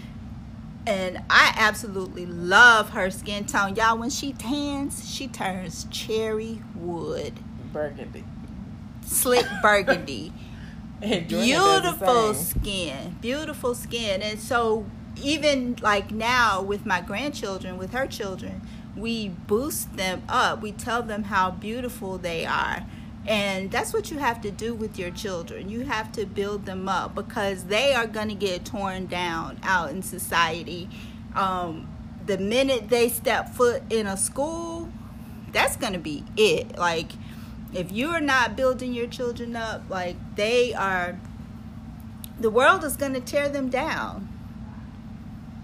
and 0.88 1.18
I 1.28 1.52
absolutely 1.56 2.26
love 2.26 2.90
her 2.90 3.10
skin 3.10 3.44
tone. 3.44 3.74
Y'all, 3.74 3.98
when 3.98 4.08
she 4.10 4.32
tans, 4.32 5.12
she 5.12 5.26
turns 5.26 5.84
cherry 5.90 6.62
wood, 6.76 7.32
Burgundy. 7.72 8.22
slick 9.04 9.46
burgundy. 9.62 10.32
beautiful 11.00 12.34
skin. 12.34 13.16
Beautiful 13.20 13.74
skin. 13.74 14.22
And 14.22 14.38
so 14.38 14.86
even 15.22 15.76
like 15.80 16.10
now 16.10 16.62
with 16.62 16.84
my 16.84 17.00
grandchildren 17.00 17.78
with 17.78 17.92
her 17.92 18.06
children 18.06 18.60
we 18.96 19.28
boost 19.28 19.96
them 19.96 20.22
up. 20.28 20.62
We 20.62 20.72
tell 20.72 21.02
them 21.02 21.24
how 21.24 21.50
beautiful 21.50 22.18
they 22.18 22.46
are. 22.46 22.84
And 23.26 23.70
that's 23.70 23.92
what 23.92 24.10
you 24.10 24.18
have 24.18 24.40
to 24.42 24.50
do 24.50 24.74
with 24.74 24.98
your 24.98 25.10
children. 25.10 25.68
You 25.68 25.80
have 25.84 26.12
to 26.12 26.24
build 26.24 26.64
them 26.64 26.88
up 26.88 27.14
because 27.14 27.64
they 27.64 27.92
are 27.92 28.06
going 28.06 28.28
to 28.28 28.34
get 28.34 28.64
torn 28.64 29.06
down 29.06 29.58
out 29.62 29.90
in 29.90 30.02
society. 30.02 30.88
Um, 31.34 31.88
the 32.24 32.38
minute 32.38 32.88
they 32.88 33.08
step 33.08 33.50
foot 33.50 33.82
in 33.90 34.06
a 34.06 34.16
school 34.16 34.90
that's 35.52 35.76
going 35.76 35.92
to 35.92 35.98
be 35.98 36.24
it. 36.36 36.78
Like 36.78 37.12
if 37.76 37.92
you 37.92 38.08
are 38.08 38.20
not 38.20 38.56
building 38.56 38.94
your 38.94 39.06
children 39.06 39.54
up 39.54 39.82
like 39.90 40.16
they 40.34 40.72
are 40.72 41.18
the 42.40 42.50
world 42.50 42.84
is 42.84 42.96
going 42.96 43.12
to 43.12 43.20
tear 43.20 43.48
them 43.48 43.68
down. 43.68 44.28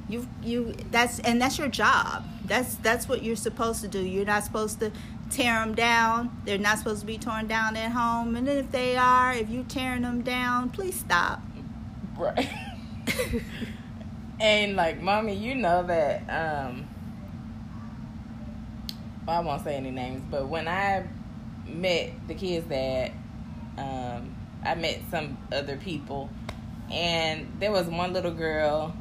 You 0.08 0.28
you 0.42 0.74
that's 0.90 1.20
and 1.20 1.40
that's 1.40 1.58
your 1.58 1.68
job. 1.68 2.24
That's 2.44 2.74
that's 2.76 3.08
what 3.08 3.22
you're 3.22 3.36
supposed 3.36 3.80
to 3.80 3.88
do. 3.88 4.00
You're 4.00 4.26
not 4.26 4.44
supposed 4.44 4.80
to 4.80 4.92
tear 5.30 5.54
them 5.60 5.74
down. 5.74 6.42
They're 6.44 6.58
not 6.58 6.78
supposed 6.78 7.00
to 7.00 7.06
be 7.06 7.16
torn 7.16 7.46
down 7.46 7.76
at 7.76 7.92
home. 7.92 8.36
And 8.36 8.46
then 8.46 8.58
if 8.58 8.70
they 8.70 8.96
are 8.96 9.32
if 9.32 9.48
you're 9.48 9.64
tearing 9.64 10.02
them 10.02 10.20
down 10.20 10.70
please 10.70 10.98
stop. 10.98 11.40
Right. 12.18 12.50
and 14.40 14.76
like, 14.76 15.00
mommy, 15.00 15.34
you 15.34 15.54
know 15.54 15.82
that. 15.86 16.20
um 16.28 16.88
well, 19.26 19.36
I 19.36 19.40
won't 19.40 19.62
say 19.62 19.76
any 19.76 19.92
names, 19.92 20.22
but 20.30 20.48
when 20.48 20.66
I 20.66 21.06
met 21.66 22.12
the 22.28 22.34
kids' 22.34 22.66
that 22.68 23.12
um, 23.78 24.34
I 24.64 24.74
met 24.74 25.00
some 25.10 25.38
other 25.52 25.76
people, 25.76 26.30
and 26.90 27.52
there 27.58 27.72
was 27.72 27.86
one 27.86 28.12
little 28.12 28.32
girl. 28.32 28.94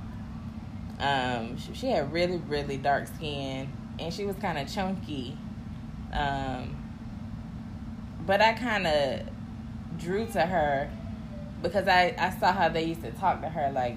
Um, 1.00 1.58
she, 1.58 1.74
she 1.74 1.88
had 1.88 2.14
really, 2.14 2.38
really 2.38 2.78
dark 2.78 3.08
skin, 3.08 3.72
and 4.00 4.14
she 4.14 4.26
was 4.26 4.36
kind 4.38 4.58
of 4.58 4.72
chunky. 4.72 5.38
Um, 6.14 6.78
but 8.26 8.42
I 8.42 8.54
kind 8.54 8.88
of 8.88 9.22
drew 9.98 10.26
to 10.28 10.42
her 10.46 10.90
because 11.62 11.88
I 11.88 12.16
I 12.18 12.30
saw 12.40 12.52
how 12.52 12.70
they 12.70 12.84
used 12.84 13.02
to 13.04 13.12
talk 13.12 13.42
to 13.42 13.50
her 13.50 13.72
like, 13.72 13.96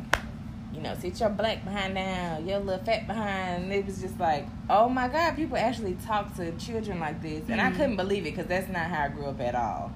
you 0.74 0.80
know, 0.80 0.94
sit 0.98 1.18
your 1.20 1.28
black 1.30 1.64
behind 1.64 1.94
down, 1.94 2.46
your 2.46 2.58
little 2.58 2.84
fat 2.84 3.06
behind. 3.06 3.64
And 3.64 3.72
it 3.72 3.86
was 3.86 4.00
just 4.00 4.18
like, 4.18 4.46
oh 4.68 4.88
my 4.88 5.08
god, 5.08 5.36
people 5.36 5.56
actually 5.56 5.94
talk 6.06 6.34
to 6.36 6.50
children 6.52 6.98
like 7.00 7.22
this, 7.22 7.48
and 7.48 7.60
I 7.60 7.70
Mhm. 7.70 7.76
couldn't 7.76 7.96
believe 7.96 8.26
it 8.26 8.34
because 8.34 8.46
that's 8.46 8.68
not 8.68 8.86
how 8.90 9.04
I 9.04 9.08
grew 9.08 9.26
up 9.26 9.40
at 9.40 9.54
all. 9.54 9.92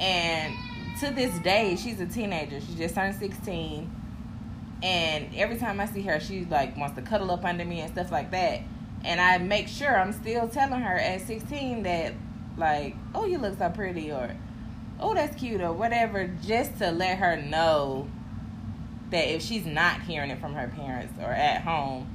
And 0.00 0.54
to 1.00 1.10
this 1.12 1.36
day, 1.40 1.76
she's 1.76 2.00
a 2.00 2.06
teenager. 2.06 2.60
She 2.60 2.74
just 2.74 2.94
turned 2.94 3.14
sixteen, 3.14 3.90
and 4.82 5.26
every 5.36 5.56
time 5.56 5.80
I 5.80 5.86
see 5.86 6.02
her, 6.02 6.20
she 6.20 6.44
like 6.44 6.76
wants 6.76 6.96
to 6.96 7.02
cuddle 7.02 7.30
up 7.30 7.44
under 7.44 7.64
me 7.64 7.80
and 7.80 7.90
stuff 7.92 8.12
like 8.12 8.30
that. 8.30 8.60
And 9.04 9.20
I 9.20 9.38
make 9.38 9.68
sure 9.68 9.98
I'm 9.98 10.12
still 10.12 10.48
telling 10.48 10.80
her 10.80 10.96
at 10.96 11.20
16 11.20 11.84
that, 11.84 12.14
like, 12.56 12.96
oh, 13.14 13.26
you 13.26 13.38
look 13.38 13.56
so 13.56 13.70
pretty, 13.70 14.10
or 14.10 14.30
oh, 15.00 15.14
that's 15.14 15.36
cute, 15.36 15.60
or 15.60 15.72
whatever, 15.72 16.26
just 16.44 16.78
to 16.78 16.90
let 16.90 17.18
her 17.18 17.36
know 17.36 18.08
that 19.10 19.28
if 19.34 19.42
she's 19.42 19.66
not 19.66 20.02
hearing 20.02 20.30
it 20.30 20.40
from 20.40 20.54
her 20.54 20.68
parents 20.68 21.14
or 21.18 21.30
at 21.30 21.62
home, 21.62 22.14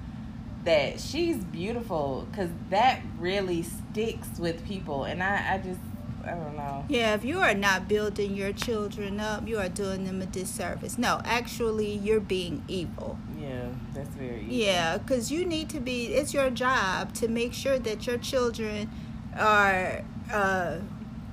that 0.64 1.00
she's 1.00 1.38
beautiful, 1.38 2.28
because 2.32 2.50
that 2.70 3.02
really 3.20 3.64
sticks 3.64 4.40
with 4.40 4.66
people. 4.66 5.04
And 5.04 5.22
I, 5.22 5.56
I 5.56 5.58
just, 5.58 5.80
I 6.24 6.32
don't 6.32 6.56
know. 6.56 6.86
Yeah, 6.88 7.16
if 7.16 7.26
you 7.26 7.40
are 7.40 7.54
not 7.54 7.88
building 7.90 8.34
your 8.36 8.54
children 8.54 9.20
up, 9.20 9.46
you 9.48 9.58
are 9.60 9.68
doing 9.68 10.06
them 10.06 10.22
a 10.22 10.26
disservice. 10.26 10.98
No, 10.98 11.22
actually, 11.26 11.92
you're 11.96 12.22
being 12.22 12.64
evil. 12.70 13.18
Yeah, 13.38 13.68
that's 13.94 14.16
very. 14.16 14.46
Yeah, 14.48 15.00
because 15.00 15.32
you 15.32 15.46
need 15.46 15.70
to 15.70 15.82
be, 15.82 16.14
it's 16.14 16.34
your 16.34 16.50
job 16.50 17.14
to 17.16 17.28
make 17.28 17.54
sure 17.54 17.78
that 17.80 18.08
your 18.08 18.18
children 18.18 18.90
are 19.38 20.06
uh, 20.32 20.78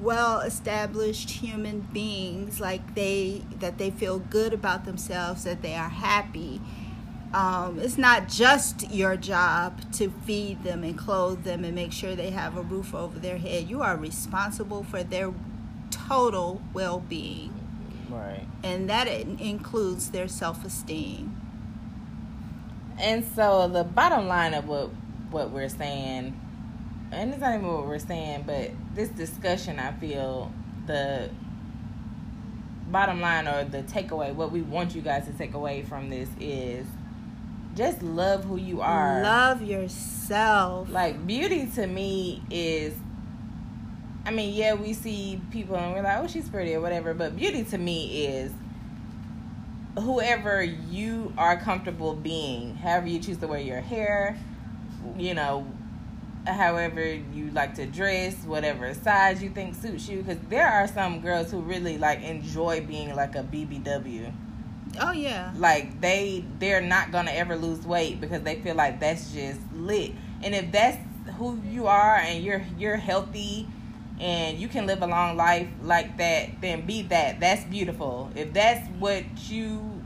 well 0.01 0.41
established 0.41 1.31
human 1.31 1.81
beings, 1.93 2.61
like 2.61 2.95
they, 2.95 3.43
that 3.59 3.79
they 3.79 3.91
feel 3.91 4.19
good 4.19 4.53
about 4.53 4.85
themselves, 4.85 5.45
that 5.45 5.63
they 5.63 5.75
are 5.75 5.89
happy. 5.89 6.61
Um, 7.33 7.79
it's 7.79 7.97
not 7.99 8.29
just 8.29 8.91
your 8.91 9.17
job 9.17 9.93
to 9.93 10.11
feed 10.27 10.65
them 10.65 10.83
and 10.83 10.99
clothe 10.99 11.45
them 11.45 11.65
and 11.65 11.75
make 11.75 11.93
sure 11.93 12.17
they 12.17 12.31
have 12.31 12.57
a 12.57 12.63
roof 12.63 12.93
over 12.95 13.19
their 13.19 13.39
head. 13.39 13.69
You 13.69 13.83
are 13.83 13.97
responsible 13.97 14.83
for 14.83 15.03
their 15.05 15.33
total 15.91 16.61
well 16.73 16.99
being, 16.99 17.55
Right. 18.09 18.47
and 18.65 18.91
that 18.91 19.07
in- 19.07 19.39
includes 19.39 20.11
their 20.11 20.27
self 20.27 20.65
esteem. 20.65 21.37
And 22.99 23.25
so 23.25 23.69
the 23.69 23.85
bottom 23.85 24.27
line 24.27 24.55
of 24.55 24.67
what 24.67 24.91
what 25.31 25.51
we're 25.51 25.69
saying, 25.69 26.39
and 27.13 27.33
it's 27.33 27.41
not 27.41 27.55
even 27.55 27.67
what 27.67 27.87
we're 27.87 27.99
saying, 27.99 28.45
but 28.47 28.71
this 28.95 29.09
discussion, 29.09 29.79
I 29.79 29.93
feel 29.93 30.53
the 30.87 31.31
bottom 32.91 33.21
line 33.21 33.47
or 33.49 33.65
the 33.65 33.83
takeaway, 33.83 34.35
what 34.35 34.53
we 34.53 34.63
want 34.63 34.95
you 34.95 35.03
guys 35.03 35.27
to 35.27 35.33
take 35.33 35.55
away 35.55 35.83
from 35.83 36.11
this 36.11 36.29
is 36.41 36.87
just 37.75 38.03
love 38.03 38.45
who 38.45 38.57
you 38.57 38.81
are. 38.81 39.23
Love 39.23 39.63
yourself. 39.63 40.91
Like 40.91 41.27
beauty 41.27 41.67
to 41.75 41.87
me 41.87 42.43
is 42.51 42.95
I 44.25 44.33
mean, 44.33 44.55
yeah, 44.55 44.75
we 44.75 44.93
see 44.93 45.41
people 45.51 45.77
and 45.77 45.95
we're 45.95 46.03
like, 46.03 46.19
oh, 46.19 46.27
she's 46.27 46.49
pretty 46.49 46.75
or 46.75 46.81
whatever, 46.81 47.15
but 47.15 47.37
beauty 47.37 47.65
to 47.65 47.79
me 47.79 48.27
is 48.27 48.53
whoever 49.99 50.63
you 50.63 51.33
are 51.39 51.57
comfortable 51.59 52.15
being, 52.15 52.77
however 52.77 53.09
you 53.09 53.19
choose 53.19 53.39
to 53.39 53.47
wear 53.47 53.61
your 53.61 53.81
hair, 53.81 54.39
you 55.17 55.35
know, 55.35 55.67
however 56.47 57.05
you 57.05 57.51
like 57.51 57.75
to 57.75 57.87
dress, 57.87 58.35
whatever 58.45 58.95
size 58.95 59.43
you 59.43 59.51
think 59.51 59.75
suits 59.75 60.09
you. 60.09 60.23
Because 60.23 60.39
there 60.49 60.67
are 60.67 60.87
some 60.89 61.21
girls 61.21 61.51
who 61.51 61.61
really 61.61 61.99
like 61.99 62.23
enjoy 62.23 62.81
being 62.81 63.15
like 63.15 63.35
a 63.35 63.43
BBW. 63.43 64.33
oh 65.01 65.13
yeah. 65.13 65.53
Like 65.57 66.01
they 66.01 66.45
they're 66.59 66.81
not 66.81 67.13
gonna 67.13 67.33
ever 67.33 67.57
lose 67.57 67.87
weight 67.87 68.21
because 68.21 68.43
they 68.43 68.57
feel 68.61 68.75
like 68.75 69.01
that's 69.01 69.33
just 69.33 69.61
lit. 69.75 70.13
And 70.43 70.55
if 70.55 70.73
that's 70.73 70.99
who 71.37 71.61
you 71.69 71.87
are 71.87 72.17
and 72.17 72.43
you're 72.45 72.65
you're 72.79 72.97
healthy 72.97 73.69
and 74.19 74.59
you 74.59 74.69
can 74.69 74.87
live 74.87 75.03
a 75.03 75.07
long 75.07 75.37
life 75.37 75.69
like 75.83 76.19
that, 76.19 76.61
then 76.61 76.87
be 76.87 77.03
that. 77.03 77.41
That's 77.41 77.65
beautiful. 77.65 78.31
If 78.35 78.53
that's 78.53 78.87
what 78.99 79.25
you 79.49 80.03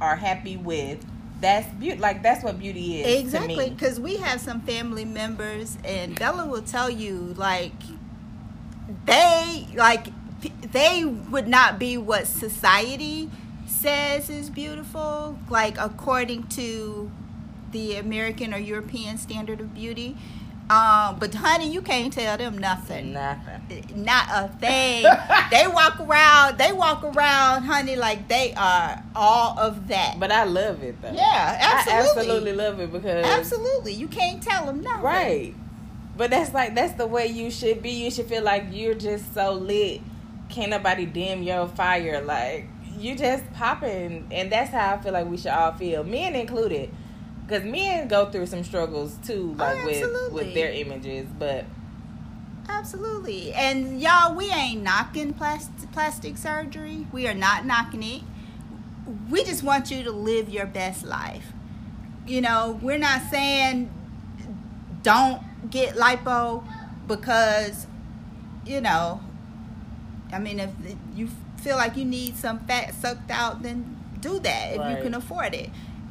are 0.00 0.16
happy 0.16 0.56
with, 0.56 1.04
that's 1.40 1.66
beauty. 1.74 1.98
Like 2.00 2.22
that's 2.22 2.44
what 2.44 2.58
beauty 2.58 3.02
is. 3.02 3.20
Exactly, 3.20 3.70
because 3.70 3.98
we 3.98 4.16
have 4.16 4.40
some 4.40 4.60
family 4.60 5.04
members, 5.04 5.78
and 5.84 6.18
Bella 6.18 6.46
will 6.46 6.62
tell 6.62 6.90
you 6.90 7.34
like 7.36 7.72
they 9.06 9.66
like 9.74 10.08
they 10.72 11.04
would 11.04 11.48
not 11.48 11.78
be 11.78 11.96
what 11.96 12.26
society 12.26 13.30
says 13.66 14.28
is 14.30 14.50
beautiful, 14.50 15.38
like 15.48 15.76
according 15.78 16.46
to 16.48 17.10
the 17.72 17.96
American 17.96 18.52
or 18.52 18.58
European 18.58 19.16
standard 19.16 19.60
of 19.60 19.74
beauty. 19.74 20.16
Um, 20.70 21.18
but 21.18 21.34
honey, 21.34 21.68
you 21.68 21.82
can't 21.82 22.12
tell 22.12 22.38
them 22.38 22.56
nothing. 22.56 23.12
Nothing. 23.12 23.84
Not 23.96 24.28
a 24.30 24.48
thing. 24.58 25.04
they 25.50 25.66
walk 25.66 25.98
around. 25.98 26.58
They 26.58 26.70
walk 26.70 27.02
around, 27.02 27.64
honey, 27.64 27.96
like 27.96 28.28
they 28.28 28.54
are 28.54 29.02
all 29.16 29.58
of 29.58 29.88
that. 29.88 30.20
But 30.20 30.30
I 30.30 30.44
love 30.44 30.84
it 30.84 31.02
though. 31.02 31.12
Yeah, 31.12 31.58
absolutely. 31.60 31.92
I 31.92 32.06
absolutely 32.06 32.52
love 32.52 32.78
it 32.78 32.92
because 32.92 33.26
Absolutely, 33.26 33.94
you 33.94 34.06
can't 34.06 34.40
tell 34.40 34.66
them 34.66 34.80
nothing. 34.80 35.02
Right. 35.02 35.54
But 36.16 36.30
that's 36.30 36.54
like 36.54 36.76
that's 36.76 36.92
the 36.94 37.06
way 37.06 37.26
you 37.26 37.50
should 37.50 37.82
be. 37.82 37.90
You 37.90 38.10
should 38.12 38.26
feel 38.26 38.44
like 38.44 38.66
you're 38.70 38.94
just 38.94 39.34
so 39.34 39.52
lit. 39.54 40.00
Can't 40.50 40.70
nobody 40.70 41.04
dim 41.04 41.42
your 41.42 41.66
fire. 41.66 42.20
Like 42.20 42.68
you 42.96 43.16
just 43.16 43.50
popping, 43.54 44.28
and 44.30 44.52
that's 44.52 44.70
how 44.70 44.94
I 44.94 45.02
feel 45.02 45.14
like 45.14 45.26
we 45.26 45.36
should 45.36 45.50
all 45.50 45.72
feel, 45.72 46.04
men 46.04 46.36
included. 46.36 46.90
Because 47.50 47.64
men 47.64 48.06
go 48.06 48.30
through 48.30 48.46
some 48.46 48.62
struggles 48.62 49.18
too, 49.26 49.56
Oh, 49.58 49.62
like 49.62 49.84
with 49.84 50.32
with 50.32 50.54
their 50.54 50.70
images. 50.70 51.26
But 51.36 51.64
Absolutely. 52.68 53.52
And 53.52 54.00
y'all, 54.00 54.36
we 54.36 54.48
ain't 54.52 54.82
knocking 54.84 55.34
plastic 55.34 55.90
plastic 55.90 56.38
surgery. 56.38 57.08
We 57.12 57.26
are 57.26 57.34
not 57.34 57.66
knocking 57.66 58.04
it. 58.04 58.22
We 59.28 59.42
just 59.42 59.64
want 59.64 59.90
you 59.90 60.04
to 60.04 60.12
live 60.12 60.48
your 60.48 60.66
best 60.66 61.04
life. 61.04 61.52
You 62.24 62.40
know, 62.40 62.78
we're 62.80 62.98
not 62.98 63.22
saying 63.30 63.90
don't 65.02 65.42
get 65.70 65.96
lipo 65.96 66.64
because 67.08 67.88
you 68.64 68.80
know, 68.80 69.20
I 70.32 70.38
mean 70.38 70.60
if 70.60 70.70
you 71.16 71.28
feel 71.56 71.76
like 71.76 71.96
you 71.96 72.04
need 72.04 72.36
some 72.36 72.60
fat 72.60 72.94
sucked 72.94 73.32
out 73.32 73.62
then 73.62 73.96
do 74.20 74.38
that 74.38 74.72
if 74.74 74.78
Right. 74.78 74.96
you 74.96 75.02
can 75.02 75.14
afford 75.14 75.54
it. 75.54 75.70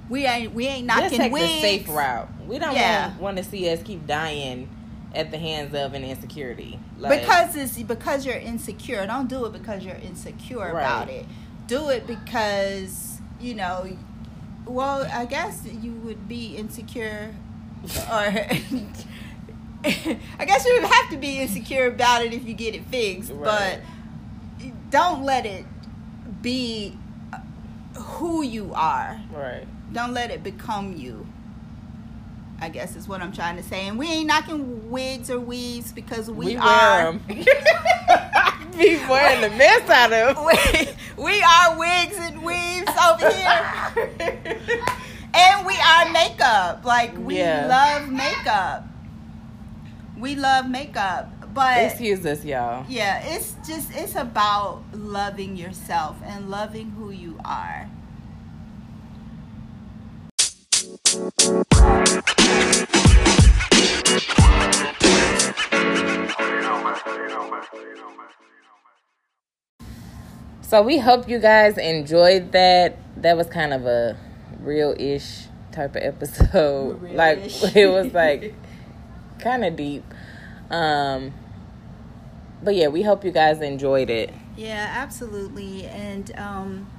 We 0.09 0.25
ain't 0.25 0.53
we 0.53 0.67
ain't 0.67 0.87
knocking 0.87 1.17
take 1.19 1.31
wigs. 1.31 1.45
the 1.47 1.61
safe 1.61 1.89
route. 1.89 2.27
We 2.47 2.57
don't 2.59 2.73
Yeah. 2.75 3.09
want, 3.09 3.21
want 3.21 3.37
to 3.37 3.43
see 3.43 3.69
us 3.71 3.81
keep 3.83 4.05
dying 4.07 4.67
at 5.15 5.31
the 5.31 5.37
hands 5.37 5.73
of 5.75 5.93
an 5.93 6.03
insecurity. 6.03 6.79
Like, 6.97 7.21
because 7.21 7.55
it's 7.55 7.77
because 7.81 8.25
you're 8.25 8.35
insecure. 8.35 9.05
Don't 9.05 9.27
do 9.29 9.45
it 9.45 9.53
because 9.53 9.83
you're 9.83 9.95
insecure 9.95 10.57
Right. 10.73 10.81
about 10.81 11.09
it. 11.09 11.25
Do 11.67 11.89
it 11.89 12.05
because 12.07 13.21
you 13.39 13.55
know. 13.55 13.87
Well, 14.65 15.07
I 15.11 15.25
guess 15.25 15.63
you 15.65 15.93
would 16.03 16.27
be 16.27 16.55
insecure, 16.57 17.33
or 18.11 18.27
I 19.83 20.45
guess 20.45 20.65
you 20.65 20.73
would 20.79 20.89
have 20.91 21.09
to 21.11 21.17
be 21.17 21.39
insecure 21.39 21.87
about 21.87 22.23
it 22.23 22.33
if 22.33 22.45
you 22.45 22.53
get 22.53 22.75
it 22.75 22.85
fixed. 22.85 23.31
Right. 23.31 23.79
But 24.61 24.71
don't 24.91 25.23
let 25.23 25.45
it 25.45 25.65
be 26.41 26.97
who 27.97 28.43
you 28.43 28.73
are. 28.75 29.19
right. 29.31 29.65
Don't 29.93 30.13
let 30.13 30.31
it 30.31 30.43
become 30.43 30.95
you. 30.95 31.25
I 32.61 32.69
guess 32.69 32.95
is 32.95 33.07
what 33.07 33.21
I'm 33.21 33.31
trying 33.31 33.55
to 33.57 33.63
say. 33.63 33.87
And 33.87 33.97
we 33.97 34.07
ain't 34.07 34.27
knocking 34.27 34.91
wigs 34.91 35.29
or 35.31 35.39
weaves 35.39 35.91
because 35.93 36.29
we, 36.29 36.45
We, 36.47 36.57
are. 36.57 37.13
Be 37.13 37.45
wearing 39.09 39.41
the 39.41 39.49
mess 39.57 39.89
out 39.89 40.11
of 40.11 40.37
we, 41.17 41.23
we 41.23 41.41
are 41.41 41.77
wigs 41.79 42.17
and 42.17 42.43
weaves 42.43 42.91
over 43.09 43.31
here. 43.31 44.11
and 45.33 45.65
we 45.65 45.77
are 45.77 46.11
makeup. 46.11 46.83
Like 46.83 47.17
we 47.17 47.37
Yeah. 47.37 47.65
love 47.67 48.09
makeup. 48.09 48.83
We 50.17 50.35
love 50.35 50.69
makeup. 50.69 51.31
But 51.53 51.83
Excuse 51.83 52.25
us, 52.25 52.45
y'all. 52.45 52.85
yeah, 52.87 53.21
it's 53.23 53.55
just 53.67 53.89
it's 53.95 54.15
about 54.15 54.83
loving 54.93 55.57
yourself 55.57 56.15
and 56.23 56.49
loving 56.49 56.91
who 56.91 57.09
you 57.09 57.39
are. 57.43 57.88
So 70.61 70.81
we 70.81 70.97
hope 70.99 71.27
you 71.27 71.39
guys 71.39 71.77
enjoyed 71.77 72.53
that. 72.53 72.97
That 73.21 73.35
was 73.35 73.47
kind 73.47 73.73
of 73.73 73.85
a 73.85 74.15
real-ish 74.61 75.47
type 75.73 75.95
of 75.97 76.03
episode. 76.03 77.01
Like 77.13 77.39
it 77.75 77.87
was 77.87 78.13
like 78.13 78.53
kind 79.39 79.65
of 79.65 79.75
deep. 79.75 80.05
Um 80.69 81.33
but 82.63 82.75
yeah, 82.75 82.87
we 82.87 83.01
hope 83.01 83.25
you 83.25 83.31
guys 83.31 83.59
enjoyed 83.61 84.09
it. 84.09 84.33
Yeah, 84.55 84.93
absolutely. 84.95 85.85
And 85.85 86.31
um, 86.37 86.89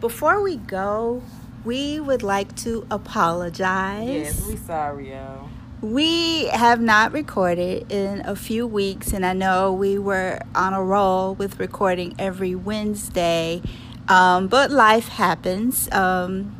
before 0.00 0.42
we 0.42 0.56
go, 0.56 1.22
we 1.64 2.00
would 2.00 2.22
like 2.22 2.54
to 2.56 2.86
apologize. 2.90 4.08
Yes, 4.08 4.46
we 4.46 4.56
sorry, 4.56 5.10
yo. 5.10 5.48
We 5.80 6.46
have 6.46 6.80
not 6.80 7.12
recorded 7.12 7.90
in 7.92 8.22
a 8.24 8.36
few 8.36 8.66
weeks, 8.66 9.12
and 9.12 9.26
I 9.26 9.34
know 9.34 9.72
we 9.72 9.98
were 9.98 10.40
on 10.54 10.72
a 10.72 10.82
roll 10.82 11.34
with 11.34 11.60
recording 11.60 12.14
every 12.18 12.54
Wednesday, 12.54 13.60
um, 14.08 14.48
but 14.48 14.70
life 14.70 15.08
happens. 15.08 15.90
Um, 15.92 16.56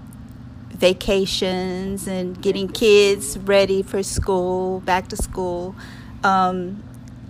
vacations 0.75 2.07
and 2.07 2.41
getting 2.43 2.69
kids 2.69 3.39
ready 3.39 3.83
for 3.83 4.03
school, 4.03 4.81
back 4.81 5.09
to 5.09 5.17
school. 5.17 5.75
Um, 6.23 6.83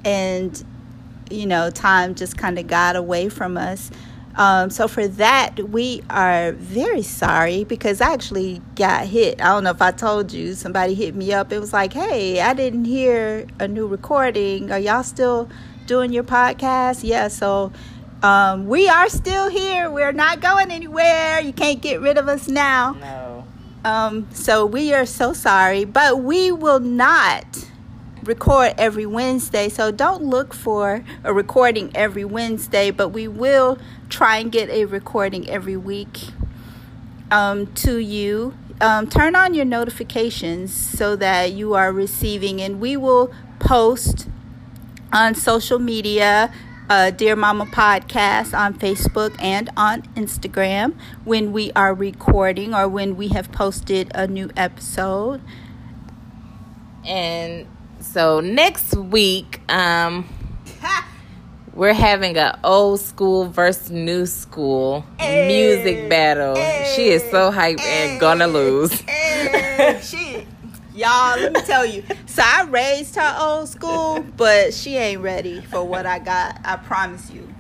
and, 0.05 0.65
you 1.31 1.47
know, 1.47 1.71
time 1.71 2.15
just 2.15 2.37
kind 2.37 2.59
of 2.59 2.67
got 2.67 2.97
away 2.97 3.29
from 3.29 3.57
us. 3.57 3.91
Um, 4.37 4.71
so 4.71 4.89
for 4.89 5.07
that, 5.07 5.61
we 5.71 6.03
are 6.11 6.53
very 6.53 7.03
sorry 7.03 7.65
because 7.65 8.01
I 8.01 8.13
actually 8.13 8.61
got 8.75 9.07
hit. 9.07 9.41
I 9.41 9.45
don't 9.47 9.65
know 9.65 9.71
if 9.71 9.83
I 9.83 9.93
told 9.93 10.33
you. 10.33 10.55
Somebody 10.55 10.95
hit 10.95 11.15
me 11.15 11.33
up. 11.33 11.53
It 11.53 11.61
was 11.61 11.73
like, 11.73 11.93
"Hey, 11.93 12.41
I 12.41 12.53
didn't 12.55 12.85
hear 12.87 13.47
a 13.61 13.69
new 13.69 13.87
recording. 13.87 14.73
Are 14.73 14.79
y'all 14.79 15.05
still 15.05 15.49
doing 15.87 16.13
your 16.13 16.25
podcast?" 16.25 17.05
Yeah. 17.05 17.29
So 17.29 17.73
um, 18.23 18.67
we 18.67 18.89
are 18.89 19.09
still 19.09 19.49
here. 19.49 19.91
We're 19.91 20.13
not 20.13 20.41
going 20.41 20.71
anywhere. 20.71 21.41
You 21.41 21.53
can't 21.53 21.81
get 21.81 22.01
rid 22.01 22.19
of 22.19 22.27
us 22.27 22.49
now. 22.49 22.97
No. 23.01 23.45
Um, 23.85 24.29
so 24.33 24.65
we 24.65 24.95
are 24.95 25.05
so 25.05 25.33
sorry, 25.35 25.85
but 25.85 26.21
we 26.21 26.51
will 26.51 26.81
not 26.81 27.45
record 28.25 28.75
every 28.79 29.07
Wednesday. 29.07 29.69
So 29.69 29.91
don't 29.91 30.25
look 30.25 30.55
for 30.55 31.05
a 31.23 31.33
recording 31.33 31.91
every 31.95 32.25
Wednesday, 32.25 32.91
but 32.91 33.11
we 33.11 33.29
will 33.29 33.79
try 34.09 34.39
and 34.39 34.51
get 34.51 34.69
a 34.71 34.85
recording 34.87 35.49
every 35.49 35.77
week 35.77 36.29
um, 37.31 37.73
to 37.75 37.99
you. 37.99 38.55
Um, 38.81 39.09
turn 39.09 39.37
on 39.37 39.55
your 39.55 39.65
notifications 39.65 40.73
so 40.75 41.17
that 41.17 41.53
you 41.53 41.75
are 41.75 41.93
receiving, 41.93 42.61
and 42.61 42.81
we 42.81 42.97
will 42.97 43.33
post 43.59 44.29
on 45.13 45.35
social 45.35 45.79
media. 45.79 46.53
Uh, 46.87 47.11
Dear 47.11 47.35
Mama 47.35 47.65
Podcast 47.65 48.53
on 48.53 48.75
Facebook 48.75 49.35
and 49.41 49.71
on 49.75 50.03
Instagram 50.17 50.95
when 51.25 51.51
we 51.51 51.73
are 51.73 51.95
recording 51.95 52.75
or 52.75 52.87
when 52.89 53.17
we 53.17 53.29
have 53.29 53.51
posted 53.51 54.13
a 54.15 54.27
new 54.27 54.51
episode. 54.55 55.41
And 57.07 57.67
so 58.05 58.41
next 58.41 58.95
week, 58.97 59.61
um, 59.73 60.29
we're 61.73 61.93
having 61.93 62.37
a 62.37 62.59
old 62.63 63.01
school 63.01 63.49
versus 63.49 63.91
new 63.91 64.27
school 64.27 65.05
Hey. 65.19 65.47
music 65.49 66.09
battle. 66.09 66.55
she 66.95 67.09
is 67.09 67.23
so 67.31 67.51
hyped 67.51 67.81
and 67.81 68.21
gonna 68.21 68.47
lose. 68.47 69.01
Hey, 69.01 69.99
she, 70.03 70.47
y'all, 70.95 71.39
let 71.41 71.53
me 71.53 71.61
tell 71.63 71.85
you. 71.85 72.05
So 72.27 72.43
I 72.45 72.65
raised 72.65 73.17
her 73.17 73.37
old 73.41 73.69
school, 73.69 74.25
but 74.37 74.73
she 74.75 74.97
ain't 74.97 75.21
ready 75.23 75.61
for 75.63 75.83
what 75.85 76.07
I 76.07 76.19
got. 76.21 76.61
I 76.65 76.77
promise 76.77 77.31
you. 77.31 77.53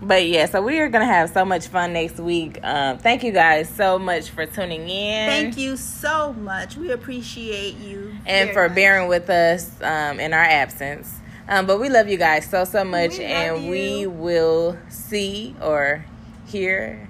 But 0.00 0.26
yeah, 0.26 0.46
so 0.46 0.62
we 0.62 0.78
are 0.78 0.88
gonna 0.88 1.04
have 1.06 1.30
so 1.30 1.44
much 1.44 1.66
fun 1.66 1.92
next 1.92 2.18
week. 2.18 2.58
Um, 2.62 2.98
thank 2.98 3.24
you 3.24 3.32
guys 3.32 3.68
so 3.68 3.98
much 3.98 4.30
for 4.30 4.46
tuning 4.46 4.88
in. 4.88 5.28
Thank 5.28 5.56
you 5.58 5.76
so 5.76 6.32
much. 6.34 6.76
We 6.76 6.92
appreciate 6.92 7.76
you 7.78 8.14
and 8.24 8.50
for 8.50 8.68
much. 8.68 8.76
bearing 8.76 9.08
with 9.08 9.28
us 9.28 9.80
um, 9.82 10.20
in 10.20 10.32
our 10.32 10.44
absence. 10.44 11.12
Um, 11.48 11.66
but 11.66 11.80
we 11.80 11.88
love 11.88 12.08
you 12.08 12.18
guys 12.18 12.48
so 12.48 12.64
so 12.64 12.84
much, 12.84 13.18
We 13.18 13.24
and 13.24 13.68
we 13.68 14.06
will 14.06 14.78
see 14.88 15.56
or 15.60 16.04
hear 16.46 17.08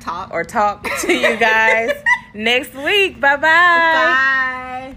talk 0.00 0.30
or 0.32 0.44
talk 0.44 0.86
to 1.00 1.12
you 1.12 1.36
guys 1.36 1.92
next 2.34 2.74
week. 2.74 3.20
Bye 3.20 3.36
bye. 3.36 3.42
Bye. 3.42 4.94